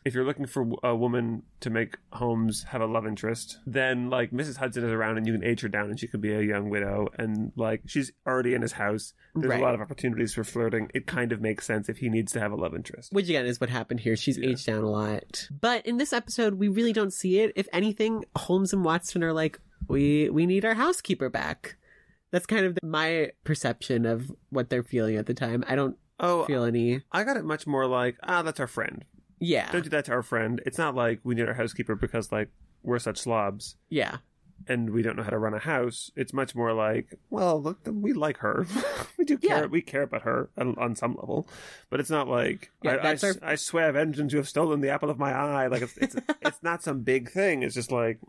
if 0.06 0.14
you're 0.14 0.24
looking 0.26 0.46
for 0.46 0.66
a 0.84 0.96
woman 0.96 1.44
to 1.60 1.70
make 1.70 1.98
Holmes 2.14 2.64
have 2.70 2.82
a 2.82 2.86
love 2.86 3.06
interest, 3.06 3.58
then 3.66 4.10
like 4.10 4.32
Mrs. 4.32 4.58
Hudson 4.58 4.84
is 4.86 4.92
around 4.92 5.18
and 5.18 5.28
you 5.28 5.34
can 5.34 5.44
age 5.44 5.62
her 5.62 5.68
down 5.68 5.90
and 5.90 6.00
she 6.00 6.08
could 6.08 6.22
be 6.22 6.34
a 6.34 6.42
young 6.42 6.70
widow 6.70 7.08
and 7.18 7.52
like 7.56 7.82
she's 7.86 8.12
already 8.26 8.54
in 8.54 8.62
his 8.62 8.72
house. 8.74 9.14
There's 9.36 9.50
Right. 9.50 9.60
a 9.60 9.64
lot 9.64 9.76
of 9.76 9.82
opportunities 9.82 10.34
for 10.34 10.44
flirting. 10.44 10.90
It 10.94 11.06
kind 11.06 11.32
of 11.32 11.42
makes 11.42 11.66
sense 11.66 11.90
if 11.90 11.98
he 11.98 12.10
needs 12.10 12.32
to 12.34 12.40
have 12.40 12.52
a 12.52 12.56
love 12.56 12.74
interest. 12.74 13.12
Which 13.12 13.26
again 13.28 13.46
is 13.46 13.60
what 13.60 13.70
happened 13.70 14.00
here. 14.00 14.16
She's 14.16 14.38
Yeah. 14.38 14.50
aged 14.50 14.66
down 14.66 14.84
a 14.84 14.90
lot. 14.90 15.48
But 15.60 15.86
in 15.86 15.98
this 15.98 16.14
episode, 16.14 16.56
we 16.56 16.68
really 16.70 16.94
don't 16.94 17.14
see 17.14 17.40
it. 17.40 17.52
If 17.56 17.68
anything, 17.74 18.24
Holmes 18.36 18.72
and 18.74 18.84
Watson 18.86 19.24
are 19.24 19.34
like, 19.34 19.60
we 19.88 20.30
we 20.30 20.46
need 20.46 20.64
our 20.66 20.76
housekeeper 20.76 21.30
back. 21.30 21.76
That's 22.32 22.46
kind 22.46 22.66
of 22.66 22.78
my 22.84 23.32
perception 23.44 24.06
of 24.06 24.32
what 24.50 24.70
they're 24.70 24.84
feeling 24.84 25.16
at 25.16 25.26
the 25.26 25.34
time. 25.34 25.64
I 25.68 25.76
don't 25.76 25.98
Oh, 26.22 26.44
feel 26.46 26.66
any. 26.66 27.02
I 27.14 27.24
got 27.24 27.38
it 27.38 27.46
much 27.46 27.66
more 27.66 27.88
like, 27.88 28.18
ah, 28.24 28.42
that's 28.42 28.60
our 28.60 28.68
friend. 28.68 29.06
Yeah, 29.40 29.72
Don't 29.72 29.84
do 29.84 29.90
that 29.92 30.06
to 30.06 30.12
our 30.12 30.24
friend. 30.24 30.62
It's 30.66 30.78
not 30.78 30.96
like 30.96 31.20
we 31.24 31.36
need 31.36 31.48
our 31.48 31.54
housekeeper 31.54 31.96
because 31.96 32.32
like 32.32 32.50
we're 32.84 33.00
such 33.00 33.18
slobs 33.18 33.76
yeah, 33.90 34.18
and 34.68 34.90
we 34.92 35.02
don't 35.02 35.16
know 35.16 35.24
how 35.24 35.30
to 35.30 35.38
run 35.38 35.54
a 35.54 35.60
house. 35.60 36.12
It's 36.16 36.34
much 36.34 36.54
more 36.56 36.74
like, 36.74 37.18
well, 37.30 37.62
look, 37.62 37.80
we 37.90 38.12
like 38.14 38.38
her. 38.38 38.66
we 39.18 39.24
do 39.26 39.38
care. 39.38 39.62
Yeah. 39.62 39.66
We 39.68 39.82
care 39.82 40.02
about 40.04 40.24
her 40.24 40.50
on, 40.58 40.76
on 40.78 40.96
some 40.96 41.16
level, 41.16 41.48
but 41.90 42.00
it's 42.02 42.10
not 42.10 42.28
like 42.28 42.72
Yeah, 42.84 42.98
I, 43.02 43.12
I, 43.12 43.18
our- 43.24 43.52
I 43.52 43.56
swear 43.56 43.92
vengeance, 43.94 44.32
you 44.34 44.38
have 44.40 44.50
stolen 44.50 44.82
the 44.82 44.90
apple 44.90 45.10
of 45.10 45.18
my 45.20 45.32
eye. 45.34 45.68
Like 45.68 45.82
it's 45.84 45.98
it's, 45.98 46.16
it's 46.42 46.62
not 46.64 46.84
some 46.84 47.02
big 47.02 47.32
thing. 47.32 47.64
It's 47.64 47.76
just 47.76 47.92
like, 47.92 48.20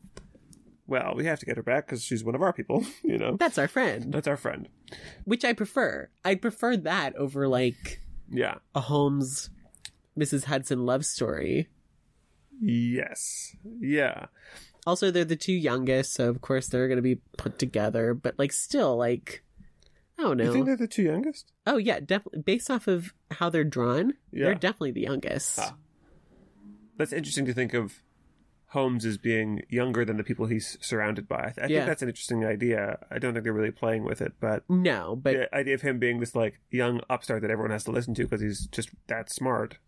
well, 0.87 1.15
we 1.17 1.25
have 1.27 1.39
to 1.41 1.47
get 1.47 1.57
her 1.57 1.63
back 1.63 1.87
because 1.87 2.03
she's 2.03 2.25
one 2.25 2.35
of 2.35 2.43
our 2.43 2.53
people. 2.53 2.85
You 3.05 3.19
know, 3.19 3.37
that's 3.37 3.59
our 3.59 3.67
friend, 3.69 4.13
that's 4.13 4.29
our 4.29 4.37
friend. 4.37 4.69
which 5.25 5.45
I 5.45 5.53
prefer. 5.55 6.09
I 6.25 6.37
prefer 6.37 6.77
that 6.79 7.17
over 7.17 7.49
like 7.49 8.01
Yeah. 8.31 8.57
a 8.75 8.81
Holmes, 8.81 9.51
Mrs. 10.21 10.45
Hudson 10.45 10.85
love 10.85 11.05
story. 11.07 11.69
Yes. 12.61 13.57
Yeah. 13.81 14.27
Also, 14.87 15.11
they're 15.11 15.25
the 15.25 15.37
two 15.37 15.53
youngest, 15.53 16.13
so 16.15 16.29
of 16.29 16.41
course 16.41 16.69
they're 16.69 16.89
going 16.89 16.97
to 16.99 17.03
be 17.03 17.21
put 17.37 17.59
together. 17.59 18.15
But 18.15 18.39
like, 18.39 18.53
still, 18.53 18.97
like, 18.97 19.43
I 20.19 20.23
don't 20.23 20.37
know. 20.37 20.45
You 20.45 20.53
think 20.53 20.67
they're 20.67 20.77
the 20.77 20.87
two 20.89 21.03
youngest? 21.03 21.53
Oh 21.67 21.77
yeah, 21.77 22.01
definitely. 22.01 22.43
Based 22.43 22.71
off 22.71 22.87
of 22.89 23.13
how 23.31 23.51
they're 23.51 23.65
drawn, 23.65 24.15
Yeah. 24.33 24.47
they're 24.47 24.55
definitely 24.55 24.93
the 24.93 25.03
youngest. 25.03 25.59
Ah. 25.59 25.75
That's 26.97 27.13
interesting 27.13 27.47
to 27.47 27.55
think 27.55 27.73
of 27.75 28.03
Holmes 28.69 29.05
as 29.05 29.19
being 29.19 29.63
younger 29.69 30.05
than 30.05 30.17
the 30.17 30.25
people 30.25 30.47
he's 30.47 30.79
surrounded 30.81 31.27
by. 31.29 31.39
I, 31.39 31.51
th- 31.51 31.59
I 31.59 31.67
Yeah. 31.67 31.79
think 31.81 31.87
that's 31.89 32.03
an 32.03 32.09
interesting 32.09 32.45
idea. 32.45 32.99
I 33.11 33.19
don't 33.19 33.33
think 33.33 33.45
they're 33.45 33.53
really 33.53 33.71
playing 33.71 34.05
with 34.05 34.21
it, 34.23 34.35
but 34.41 34.65
No, 34.69 35.17
but 35.17 35.33
the 35.35 35.55
idea 35.55 35.75
of 35.75 35.83
him 35.83 35.99
being 35.99 36.21
this 36.21 36.35
like 36.35 36.61
young 36.71 37.01
upstart 37.11 37.43
that 37.43 37.51
everyone 37.51 37.71
has 37.73 37.85
to 37.85 37.91
listen 37.91 38.15
to 38.15 38.23
because 38.25 38.41
he's 38.41 38.67
just 38.67 38.91
that 39.09 39.31
smart. 39.31 39.79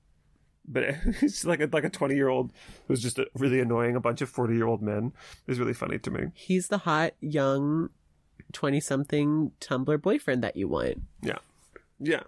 But 0.66 0.84
it's 1.22 1.44
like 1.44 1.60
a, 1.60 1.68
like 1.72 1.84
a 1.84 1.90
twenty 1.90 2.14
year 2.14 2.28
old 2.28 2.52
who's 2.88 3.02
just 3.02 3.18
really 3.34 3.60
annoying 3.60 3.96
a 3.96 4.00
bunch 4.00 4.20
of 4.22 4.28
forty 4.28 4.54
year 4.54 4.66
old 4.66 4.82
men 4.82 5.12
is 5.46 5.58
really 5.58 5.74
funny 5.74 5.98
to 5.98 6.10
me. 6.10 6.20
he's 6.34 6.68
the 6.68 6.78
hot 6.78 7.14
young 7.20 7.90
twenty-something 8.52 9.52
Tumblr 9.60 10.02
boyfriend 10.02 10.42
that 10.44 10.56
you 10.56 10.68
want. 10.68 11.02
Yeah, 11.22 11.38
yeah. 11.98 12.22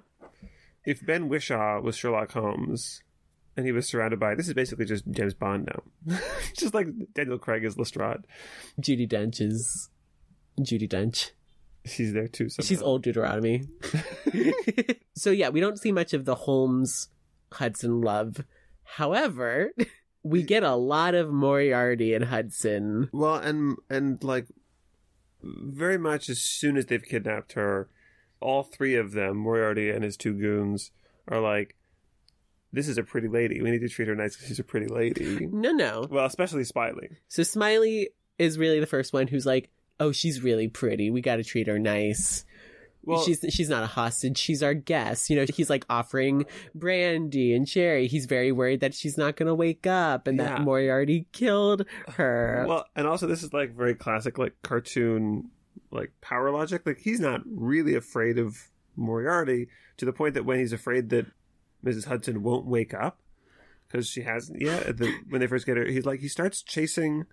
If 0.85 1.05
Ben 1.05 1.29
Whishaw 1.29 1.81
was 1.83 1.97
Sherlock 1.97 2.33
Holmes 2.33 3.03
and 3.57 3.65
he 3.65 3.73
was 3.73 3.87
surrounded 3.87 4.19
by 4.21 4.35
this 4.35 4.49
is 4.49 4.55
basically 4.55 4.85
just 4.85 5.05
James 5.11 5.35
Bond 5.35 5.67
now, 5.67 6.19
just 6.57 6.75
like 6.75 6.89
Daniel 7.15 7.39
Craig 7.39 7.65
is 7.65 7.79
Lestrade. 7.79 8.27
Judi 8.81 9.09
Dench 9.09 9.41
is 9.41 9.89
Judi 10.61 10.89
Dench. 10.89 11.31
She's 11.87 12.13
there 12.13 12.29
too. 12.29 12.49
Somehow. 12.49 12.67
She's 12.67 12.83
old 12.83 13.03
Deuteronomy. 13.03 13.65
so 15.15 15.31
yeah, 15.31 15.51
we 15.51 15.61
don't 15.61 15.79
see 15.79 15.93
much 15.93 16.15
of 16.15 16.25
the 16.25 16.35
Holmes 16.35 17.09
Hudson 17.55 18.01
love. 18.01 18.45
However, 18.85 19.73
we 20.23 20.43
get 20.43 20.63
a 20.63 20.75
lot 20.75 21.15
of 21.15 21.31
Moriarty 21.33 22.15
and 22.15 22.25
Hudson. 22.25 23.11
Well, 23.13 23.37
and 23.37 23.77
and 23.91 24.23
like 24.25 24.47
very 25.43 25.99
much 25.99 26.29
as 26.29 26.41
soon 26.41 26.77
as 26.77 26.87
they've 26.87 27.05
kidnapped 27.05 27.53
her, 27.53 27.89
all 28.41 28.63
three 28.63 28.95
of 28.95 29.13
them, 29.13 29.37
Moriarty 29.37 29.91
and 29.91 30.03
his 30.03 30.17
two 30.17 30.33
goons, 30.33 30.91
are 31.29 31.41
like, 31.41 31.77
"This 32.73 32.89
is 32.89 32.99
a 32.99 33.03
pretty 33.03 33.29
lady. 33.29 33.61
We 33.61 33.71
need 33.71 33.81
to 33.81 33.89
treat 33.89 34.09
her 34.09 34.15
nice 34.15 34.35
because 34.35 34.49
she's 34.49 34.59
a 34.59 34.65
pretty 34.65 34.87
lady." 34.87 35.47
No, 35.47 35.73
no. 35.73 36.07
Well, 36.11 36.27
especially 36.27 36.65
Smiley. 36.65 37.11
So 37.29 37.43
Smiley 37.43 38.11
is 38.39 38.59
really 38.59 38.81
the 38.81 38.87
first 38.87 39.13
one 39.13 39.27
who's 39.27 39.47
like, 39.47 39.71
"Oh, 40.01 40.13
she's 40.13 40.43
really 40.43 40.69
pretty. 40.69 41.11
We 41.11 41.21
got 41.21 41.37
to 41.37 41.45
treat 41.45 41.67
her 41.67 41.79
nice." 41.79 42.45
Well, 43.07 43.23
she's 43.23 43.45
she's 43.51 43.69
not 43.69 43.83
a 43.83 43.87
hostage. 43.87 44.39
She's 44.39 44.63
our 44.63 44.75
guest. 44.75 45.31
You 45.31 45.37
know, 45.37 45.47
he's 45.53 45.71
like 45.71 45.85
offering 45.89 46.47
brandy 46.75 47.55
and 47.55 47.67
cherry. 47.67 48.07
He's 48.07 48.27
very 48.27 48.53
worried 48.53 48.81
that 48.81 48.95
she's 48.95 49.19
not 49.19 49.37
going 49.37 49.47
to 49.47 49.55
wake 49.55 49.87
up 49.87 50.27
and 50.27 50.39
that 50.41 50.61
Moriarty 50.63 51.27
killed 51.33 51.87
her. 52.15 52.65
well, 52.69 52.87
and 52.97 53.07
also 53.07 53.27
this 53.27 53.43
is 53.43 53.53
like 53.53 53.75
very 53.75 53.95
classic, 53.95 54.39
like 54.39 54.55
cartoon, 54.63 55.51
like 55.91 56.13
power 56.21 56.51
logic. 56.51 56.83
Like 56.87 56.99
he's 56.99 57.21
not 57.21 57.43
really 57.47 57.95
afraid 57.95 58.39
of 58.39 58.69
Moriarty 58.97 59.69
to 59.97 60.05
the 60.05 60.13
point 60.13 60.35
that 60.35 60.45
when 60.45 60.59
he's 60.59 60.73
afraid 60.73 61.11
that 61.11 61.27
Mrs. 61.85 62.07
Hudson 62.07 62.43
won't 62.43 62.67
wake 62.67 62.95
up 62.95 63.21
because 63.89 64.09
she 64.09 64.23
hasn't 64.23 64.61
yet. 64.61 64.97
The, 64.97 65.13
when 65.29 65.41
they 65.41 65.47
first 65.47 65.67
get 65.67 65.77
her, 65.77 65.85
he's 65.85 66.07
like 66.07 66.21
he 66.21 66.29
starts 66.29 66.63
chasing 66.63 67.27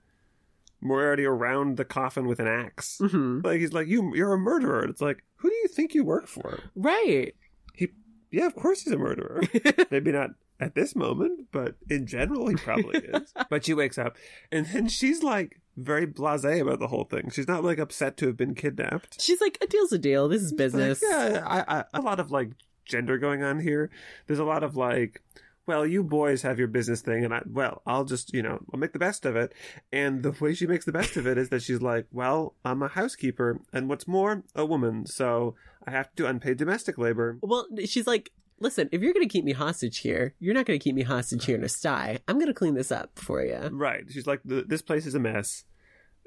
Moriarty 0.82 1.26
around 1.26 1.78
the 1.78 1.86
coffin 1.86 2.28
with 2.28 2.40
an 2.40 2.48
axe. 2.48 2.98
Mhm. 3.02 3.44
Like 3.44 3.60
he's 3.60 3.74
like 3.74 3.88
you, 3.88 4.14
you're 4.16 4.34
a 4.34 4.38
murderer. 4.38 4.82
And 4.82 4.90
it's 4.90 5.02
like 5.02 5.24
who 5.36 5.50
do 5.50 5.56
you 5.56 5.68
think 5.68 5.94
you 5.94 6.04
work 6.04 6.28
for? 6.28 6.60
Right. 6.76 7.36
He, 7.74 7.90
yeah, 8.32 8.48
of 8.48 8.56
course 8.56 8.82
he's 8.82 8.94
a 8.94 8.98
murderer. 8.98 9.42
Maybe 9.92 10.12
not 10.12 10.32
at 10.60 10.76
this 10.76 10.96
moment, 10.96 11.48
but 11.52 11.76
in 11.90 12.06
general, 12.06 12.48
he 12.48 12.56
probably 12.56 13.00
is. 13.00 13.34
but 13.50 13.66
she 13.66 13.74
wakes 13.74 13.98
up, 13.98 14.16
and 14.52 14.68
then 14.68 14.88
she's 14.88 15.24
like 15.24 15.60
very 15.76 16.06
blasé 16.06 16.62
about 16.62 16.80
the 16.80 16.88
whole 16.88 17.06
thing. 17.06 17.32
She's 17.32 17.48
not 17.48 17.64
like 17.64 17.80
upset 17.80 18.16
to 18.18 18.28
have 18.28 18.38
been 18.38 18.54
kidnapped. 18.54 19.20
She's 19.22 19.42
like, 19.42 19.58
a 19.62 19.68
deal's 19.68 19.92
a 19.92 19.98
deal. 19.98 20.28
This 20.28 20.44
is 20.44 20.54
business. 20.54 21.02
Like, 21.02 21.32
yeah, 21.34 21.44
I, 21.46 21.80
I, 21.80 21.84
a 21.96 22.02
lot 22.02 22.20
of 22.20 22.30
like 22.30 22.52
gender 22.86 23.18
going 23.18 23.42
on 23.44 23.60
here. 23.60 23.90
There's 24.28 24.40
a 24.40 24.44
lot 24.44 24.64
of 24.64 24.76
like, 24.76 25.22
well, 25.68 25.86
you 25.86 26.04
boys 26.04 26.42
have 26.42 26.60
your 26.60 26.68
business 26.68 27.02
thing, 27.02 27.24
and 27.24 27.34
I, 27.34 27.42
well, 27.46 27.82
I'll 27.86 28.06
just, 28.06 28.34
you 28.34 28.42
know, 28.42 28.60
I'll 28.74 28.80
make 28.80 28.94
the 28.94 29.00
best 29.00 29.26
of 29.26 29.36
it. 29.36 29.54
And 29.92 30.24
the 30.24 30.32
way 30.40 30.54
she 30.54 30.68
makes 30.68 30.86
the 30.86 30.92
best 30.92 31.18
of 31.18 31.28
it 31.28 31.38
is 31.38 31.50
that 31.50 31.62
she's 31.62 31.82
like, 31.82 32.08
well, 32.12 32.56
I'm 32.66 32.82
a 32.82 32.88
housekeeper, 32.88 33.60
and 33.72 33.88
what's 33.90 34.08
more, 34.08 34.44
a 34.56 34.66
woman, 34.66 35.06
so 35.06 35.56
I 35.88 35.92
have 35.92 36.10
to 36.10 36.16
do 36.16 36.26
unpaid 36.28 36.58
domestic 36.58 36.98
labor. 36.98 37.38
Well, 37.42 37.68
she's 37.86 38.08
like, 38.08 38.32
listen, 38.60 38.90
if 38.92 39.02
you're 39.02 39.14
going 39.14 39.28
to 39.28 39.32
keep 39.32 39.46
me 39.46 39.54
hostage 39.54 40.00
here, 40.00 40.36
you're 40.40 40.54
not 40.54 40.66
going 40.66 40.80
to 40.80 40.84
keep 40.84 40.96
me 40.96 41.04
hostage 41.04 41.46
here 41.46 41.56
in 41.56 41.64
a 41.64 41.70
sty. 41.70 42.20
I'm 42.28 42.36
going 42.36 42.48
to 42.48 42.54
clean 42.54 42.76
this 42.76 42.92
up 42.92 43.18
for 43.18 43.44
you. 43.44 43.70
Right. 43.72 44.04
She's 44.10 44.28
like, 44.28 44.42
this 44.44 44.82
place 44.82 45.06
is 45.06 45.16
a 45.16 45.20
mess. 45.20 45.64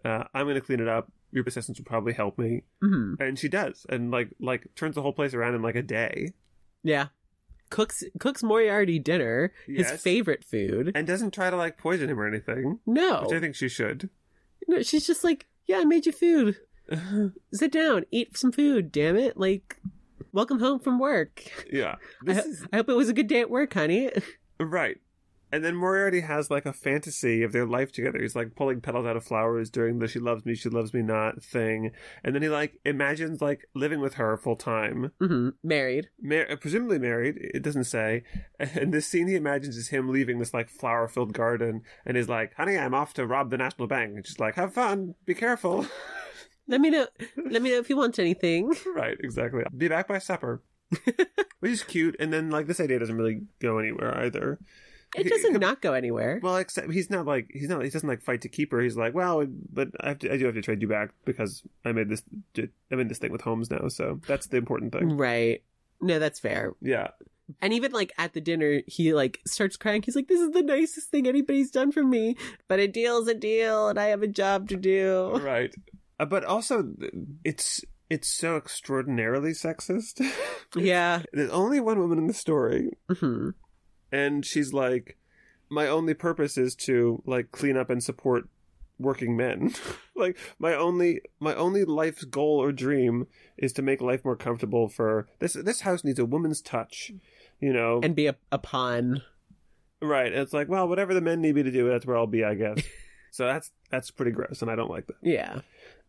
Uh, 0.05 0.25
I'm 0.35 0.47
going 0.47 0.57
to 0.57 0.61
clean 0.61 0.81
it 0.81 0.88
up. 0.88 1.11
Your 1.31 1.44
assistants 1.47 1.79
will 1.81 1.85
probably 1.85 2.12
help 2.12 2.38
me. 2.38 2.62
hmm 2.83 3.14
And 3.20 3.38
she 3.38 3.49
does. 3.49 3.87
And 3.88 4.11
like, 4.11 4.31
like 4.40 4.66
turns 4.75 4.94
the 4.97 5.03
whole 5.03 5.12
place 5.12 5.35
around 5.35 5.55
in 5.55 5.62
like 5.62 5.77
a 5.77 5.83
day. 5.83 6.33
Yeah. 6.83 7.07
Cooks 7.75 8.05
cooks 8.21 8.45
Moriarty 8.45 9.01
dinner, 9.01 9.53
his 9.67 9.91
favorite 9.91 10.45
food. 10.45 10.93
And 10.95 11.09
doesn't 11.09 11.33
try 11.35 11.51
to 11.51 11.57
like 11.57 11.77
poison 11.77 12.09
him 12.09 12.21
or 12.21 12.29
anything. 12.29 12.79
No. 12.87 13.23
Which 13.23 13.33
I 13.37 13.41
think 13.41 13.57
she 13.57 13.69
should. 13.69 14.11
no, 14.69 14.81
she's 14.83 15.05
just 15.05 15.25
like, 15.25 15.47
yeah, 15.67 15.79
I 15.79 15.85
made 15.85 16.07
you 16.07 16.13
food. 16.13 16.57
Sit 17.53 17.73
down, 17.73 18.05
eat 18.13 18.37
some 18.37 18.53
food, 18.53 18.93
damn 18.93 19.17
it. 19.17 19.37
Like, 19.37 19.81
welcome 20.31 20.61
home 20.61 20.79
from 20.79 21.01
work. 21.01 21.51
yeah. 21.73 21.97
I, 22.29 22.35
ho- 22.35 22.41
is 22.41 22.65
I 22.73 22.77
hope 22.77 22.89
it 22.91 22.95
was 22.95 23.09
a 23.09 23.13
good 23.13 23.27
day 23.27 23.41
at 23.41 23.51
work, 23.51 23.75
honey. 23.75 24.11
right. 24.61 24.99
And 25.55 25.64
then 25.64 25.77
Moriarty 25.77 26.23
has 26.23 26.51
like 26.51 26.67
a 26.67 26.73
fantasy 26.73 27.45
of 27.45 27.53
their 27.53 27.64
life 27.64 27.93
together. 27.93 28.19
He's 28.21 28.35
like 28.35 28.57
pulling 28.57 28.81
petals 28.81 29.07
out 29.07 29.17
of 29.17 29.23
flowers 29.23 29.71
during 29.71 30.01
the 30.01 30.09
she 30.09 30.19
loves 30.19 30.45
me, 30.45 30.57
she 30.57 30.69
loves 30.69 30.93
me 30.93 31.01
not 31.01 31.45
thing. 31.45 31.93
And 32.25 32.35
then 32.35 32.43
he 32.43 32.49
like 32.49 32.81
imagines 32.85 33.40
like 33.40 33.69
living 33.73 34.01
with 34.01 34.14
her 34.14 34.37
full 34.37 34.57
time. 34.57 35.12
hmm 35.21 35.51
Married. 35.62 36.09
Mar- 36.21 36.51
uh, 36.51 36.57
presumably 36.57 36.99
married. 36.99 37.37
It 37.38 37.62
doesn't 37.62 37.85
say. 37.85 38.25
And 38.59 38.93
this 38.93 39.07
scene 39.07 39.29
he 39.29 39.37
imagines 39.37 39.77
is 39.77 39.90
him 39.90 40.09
leaving 40.09 40.40
this 40.40 40.53
like 40.53 40.69
flower 40.69 41.07
filled 41.07 41.33
garden, 41.35 41.83
and 42.05 42.17
he's 42.17 42.29
like, 42.29 42.55
"Honey, 42.57 42.77
I'm 42.77 42.95
off 42.95 43.14
to 43.14 43.27
rob 43.27 43.51
the 43.51 43.59
national 43.59 43.87
bank." 43.87 44.17
And 44.17 44.27
she's 44.27 44.40
like, 44.40 44.57
"Have 44.57 44.75
fun. 44.75 45.14
Be 45.25 45.35
careful." 45.35 45.87
Let 46.67 46.81
me 46.81 46.90
know. 46.90 47.07
Let 47.37 47.62
me 47.62 47.71
know 47.71 47.79
if 47.79 47.88
you 47.90 47.97
want 47.97 48.19
anything. 48.19 48.75
right, 48.97 49.17
exactly. 49.21 49.62
Be 49.77 49.87
back 49.87 50.09
by 50.09 50.19
supper, 50.19 50.62
which 51.61 51.73
is 51.73 51.83
cute. 51.85 52.17
And 52.19 52.33
then 52.33 52.51
like 52.51 52.67
this 52.67 52.81
idea 52.81 52.99
doesn't 52.99 53.17
really 53.17 53.43
go 53.61 53.79
anywhere 53.79 54.19
either. 54.19 54.59
It 55.14 55.29
doesn't 55.29 55.53
not 55.61 55.81
go 55.81 55.92
anywhere. 55.92 56.40
Well, 56.42 56.57
except 56.57 56.90
he's 56.92 57.11
not 57.11 57.27
like 57.27 57.48
he's 57.53 57.68
not 57.68 57.83
he 57.83 57.90
doesn't 57.90 58.09
like 58.09 58.22
fight 58.22 58.40
to 58.42 58.48
keep 58.48 58.72
her. 58.72 58.81
He's 58.81 58.96
like, 58.96 59.14
well, 59.14 59.46
but 59.72 59.88
I 60.00 60.09
have 60.09 60.18
to 60.20 60.33
I 60.33 60.37
do 60.37 60.46
have 60.46 60.55
to 60.55 60.62
trade 60.62 60.83
you 60.83 60.88
back 60.88 61.11
because 61.24 61.62
I 61.85 61.92
made 61.92 62.09
this 62.09 62.22
I 62.59 62.94
made 62.94 63.09
this 63.09 63.18
thing 63.18 63.33
with 63.33 63.42
Holmes 63.42 63.70
now. 63.70 63.88
So 63.88 64.20
that's 64.27 64.46
the 64.46 64.57
important 64.57 64.92
thing. 64.92 65.16
Right. 65.16 65.62
No, 66.00 66.18
that's 66.18 66.40
fair. 66.40 66.72
Yeah, 66.83 67.09
And 67.62 67.72
even 67.72 67.92
like 67.92 68.12
at 68.18 68.33
the 68.35 68.40
dinner, 68.40 68.83
he 68.87 69.14
like 69.14 69.40
starts 69.46 69.77
crying. 69.77 70.03
He's 70.03 70.16
like, 70.16 70.29
"This 70.29 70.40
is 70.40 70.50
the 70.50 70.62
nicest 70.62 71.11
thing 71.11 71.27
anybody's 71.27 71.70
done 71.70 71.92
for 71.92 72.03
me, 72.05 72.37
but 72.68 72.81
a 72.81 72.88
deal's 72.88 73.29
a 73.29 73.35
deal, 73.35 73.88
and 73.88 73.98
I 73.98 74.07
have 74.07 74.22
a 74.22 74.29
job 74.29 74.68
to 74.70 74.77
do." 74.77 75.38
right. 75.42 75.74
Uh, 76.18 76.27
but 76.27 76.44
also, 76.44 76.92
it's 77.42 77.85
it's 78.11 78.29
so 78.29 78.57
extraordinarily 78.57 79.53
sexist. 79.53 80.20
Yeah. 80.77 81.22
There's 81.33 81.50
only 81.50 81.79
one 81.79 82.00
woman 82.00 82.18
in 82.18 82.27
the 82.27 82.35
story, 82.35 82.90
hmm 83.09 83.50
and 84.14 84.46
she's 84.46 84.72
like, 84.72 85.18
my 85.68 85.88
only 85.88 86.14
purpose 86.14 86.57
is 86.57 86.77
to 86.77 87.20
like 87.27 87.50
clean 87.50 87.77
up 87.77 87.90
and 87.90 88.03
support 88.03 88.48
working 88.98 89.37
men. 89.37 89.74
like 90.16 90.38
my 90.59 90.72
only 90.74 91.20
my 91.40 91.55
only 91.55 91.85
life's 91.85 92.24
goal 92.24 92.62
or 92.62 92.70
dream 92.70 93.27
is 93.57 93.72
to 93.72 93.83
make 93.83 94.00
life 94.00 94.24
more 94.24 94.37
comfortable 94.37 94.88
for 94.88 95.27
this. 95.40 95.55
This 95.55 95.81
house 95.81 96.05
needs 96.05 96.20
a 96.20 96.24
woman's 96.24 96.62
touch. 96.62 97.11
You 97.61 97.72
know, 97.72 98.00
And 98.03 98.14
be 98.14 98.27
a, 98.27 98.37
a 98.53 98.59
pawn. 98.59 99.22
right? 100.03 100.31
And 100.33 100.42
it's 100.42 100.53
like, 100.53 100.68
well, 100.68 100.87
whatever 100.87 101.14
the 101.14 101.20
men 101.20 101.40
need 101.40 101.55
me 101.55 101.62
to 101.62 101.70
do, 101.70 101.88
that's 101.88 102.05
where 102.05 102.16
I'll 102.16 102.27
be, 102.27 102.44
I 102.44 102.55
guess. 102.55 102.83
so 103.33 103.46
that's 103.46 103.70
that's 103.90 104.11
pretty 104.11 104.33
gross, 104.33 104.62
and 104.62 104.70
I 104.70 104.77
don't 104.77 104.90
like 104.90 105.07
that. 105.09 105.16
Yeah. 105.22 105.61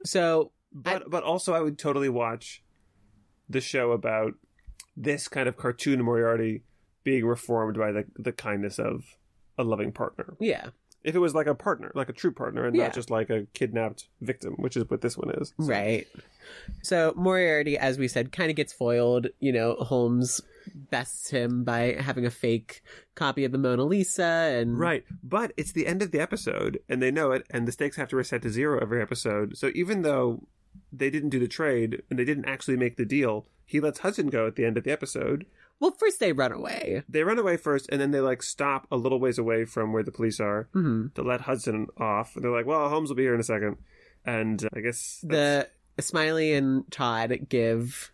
So 0.03 0.51
But 0.71 1.09
but 1.09 1.23
also, 1.23 1.53
I 1.53 1.61
would 1.61 1.79
totally 1.79 2.09
watch 2.09 2.61
the 3.49 3.61
show 3.61 3.91
about 3.91 4.33
this 4.97 5.27
kind 5.27 5.47
of 5.47 5.55
cartoon 5.57 6.03
Moriarty 6.03 6.63
being 7.05 7.25
reformed 7.25 7.77
by 7.77 7.93
the 7.93 8.03
the 8.17 8.33
kindness 8.33 8.77
of 8.79 9.15
a 9.57 9.63
loving 9.63 9.93
partner. 9.93 10.35
yeah. 10.41 10.71
If 11.05 11.13
it 11.13 11.19
was 11.19 11.35
like 11.35 11.45
a 11.45 11.53
partner, 11.53 11.91
like 11.93 12.09
a 12.09 12.13
true 12.13 12.31
partner, 12.33 12.65
and 12.65 12.75
Yeah. 12.75 12.85
not 12.85 12.95
just 12.95 13.11
like 13.11 13.29
a 13.29 13.45
kidnapped 13.53 14.07
victim, 14.21 14.55
which 14.57 14.75
is 14.75 14.89
what 14.89 15.01
this 15.01 15.15
one 15.15 15.29
is. 15.39 15.53
So- 15.59 15.65
Right. 15.67 16.07
So 16.81 17.13
Moriarty, 17.15 17.77
as 17.77 17.99
we 17.99 18.07
said, 18.07 18.31
kind 18.31 18.49
of 18.49 18.55
gets 18.55 18.73
foiled. 18.73 19.27
You 19.39 19.51
know, 19.53 19.75
Holmes 19.75 20.41
bests 20.73 21.29
him 21.29 21.63
by 21.63 21.93
having 21.99 22.25
a 22.25 22.31
fake 22.31 22.81
copy 23.13 23.45
of 23.45 23.51
the 23.51 23.59
Mona 23.59 23.83
Lisa, 23.85 24.23
and 24.23 24.79
Right. 24.79 25.05
But 25.23 25.53
it's 25.57 25.71
the 25.73 25.85
end 25.85 26.01
of 26.01 26.09
the 26.09 26.19
episode, 26.19 26.79
and 26.89 27.03
they 27.03 27.11
know 27.11 27.31
it, 27.31 27.45
and 27.51 27.67
the 27.67 27.71
stakes 27.71 27.97
have 27.97 28.09
to 28.09 28.15
reset 28.15 28.41
to 28.41 28.49
zero 28.49 28.79
every 28.81 28.99
episode. 28.99 29.57
So 29.57 29.69
even 29.75 30.01
though 30.01 30.47
they 30.91 31.11
didn't 31.11 31.29
do 31.29 31.39
the 31.39 31.47
trade 31.47 32.01
and 32.09 32.17
they 32.17 32.25
didn't 32.25 32.45
actually 32.45 32.77
make 32.77 32.97
the 32.97 33.05
deal, 33.05 33.45
he 33.63 33.79
lets 33.79 33.99
Hudson 33.99 34.27
go 34.31 34.47
at 34.47 34.55
the 34.55 34.65
end 34.65 34.75
of 34.77 34.83
the 34.83 34.91
episode. 34.91 35.45
Well, 35.79 35.91
first 35.91 36.19
they 36.19 36.31
run 36.33 36.51
away. 36.51 37.03
They 37.09 37.23
run 37.23 37.38
away 37.39 37.57
first, 37.57 37.88
and 37.91 37.99
then 38.01 38.11
they 38.11 38.19
like 38.21 38.41
stop 38.43 38.88
a 38.91 38.97
little 38.97 39.19
ways 39.19 39.38
away 39.38 39.65
from 39.65 39.91
where 39.93 40.03
the 40.03 40.11
police 40.11 40.39
are 40.39 40.67
hmm 40.73 41.07
to 41.15 41.21
let 41.21 41.41
Hudson 41.41 41.88
off. 41.97 42.35
And 42.35 42.43
they're 42.43 42.51
like, 42.51 42.65
"Well, 42.65 42.89
Holmes 42.89 43.09
will 43.09 43.15
be 43.15 43.23
here 43.23 43.33
in 43.33 43.39
a 43.39 43.43
second. 43.43 43.77
And 44.25 44.63
uh, 44.63 44.69
I 44.75 44.79
guess 44.81 45.19
that's- 45.23 45.67
The 45.97 46.01
Smiley 46.03 46.53
and 46.53 46.89
Todd 46.91 47.47
give 47.49 48.11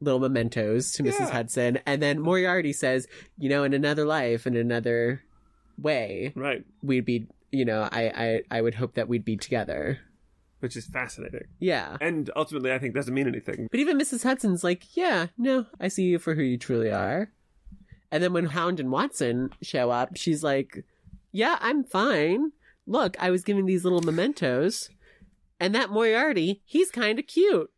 little 0.00 0.18
mementos 0.20 0.92
to 0.94 1.02
Mrs. 1.04 1.20
Yeah. 1.20 1.30
Hudson, 1.30 1.78
and 1.86 2.02
then 2.02 2.18
Moriarty 2.20 2.72
says, 2.72 3.06
"You 3.38 3.48
know, 3.48 3.62
in 3.64 3.72
another 3.74 4.04
life, 4.04 4.46
in 4.46 4.56
another 4.56 5.22
way, 5.78 6.32
right, 6.34 6.64
we'd 6.82 7.04
be." 7.04 7.26
You 7.54 7.66
know, 7.66 7.82
I, 7.92 8.02
I, 8.50 8.58
I 8.58 8.60
would 8.62 8.74
hope 8.74 8.94
that 8.94 9.08
we'd 9.08 9.26
be 9.26 9.36
together. 9.36 9.98
Which 10.62 10.76
is 10.76 10.86
fascinating, 10.86 11.48
Yeah. 11.58 11.96
and 12.00 12.30
ultimately, 12.36 12.72
I 12.72 12.78
think 12.78 12.94
doesn't 12.94 13.12
mean 13.12 13.26
anything. 13.26 13.68
But 13.70 13.80
even 13.80 13.98
Mrs. 13.98 14.22
Hudson's 14.22 14.62
like, 14.62 14.96
yeah, 14.96 15.26
no, 15.36 15.66
I 15.80 15.88
see 15.88 16.04
you 16.04 16.18
for 16.18 16.34
who 16.34 16.42
you 16.42 16.56
truly 16.56 16.90
are. 16.92 17.30
And 18.10 18.22
then 18.22 18.32
when 18.32 18.46
Hound 18.46 18.78
and 18.78 18.90
Watson 18.92 19.50
show 19.62 19.90
up, 19.90 20.16
she's 20.16 20.44
like, 20.44 20.84
yeah, 21.32 21.56
I'm 21.60 21.82
fine. 21.82 22.52
Look, 22.86 23.16
I 23.20 23.30
was 23.30 23.42
giving 23.42 23.66
these 23.66 23.84
little 23.84 24.02
mementos. 24.02 24.88
And 25.58 25.74
that 25.74 25.90
Moriarty, 25.90 26.62
he's 26.64 26.90
kind 26.90 27.18
of 27.18 27.26
cute. 27.26 27.70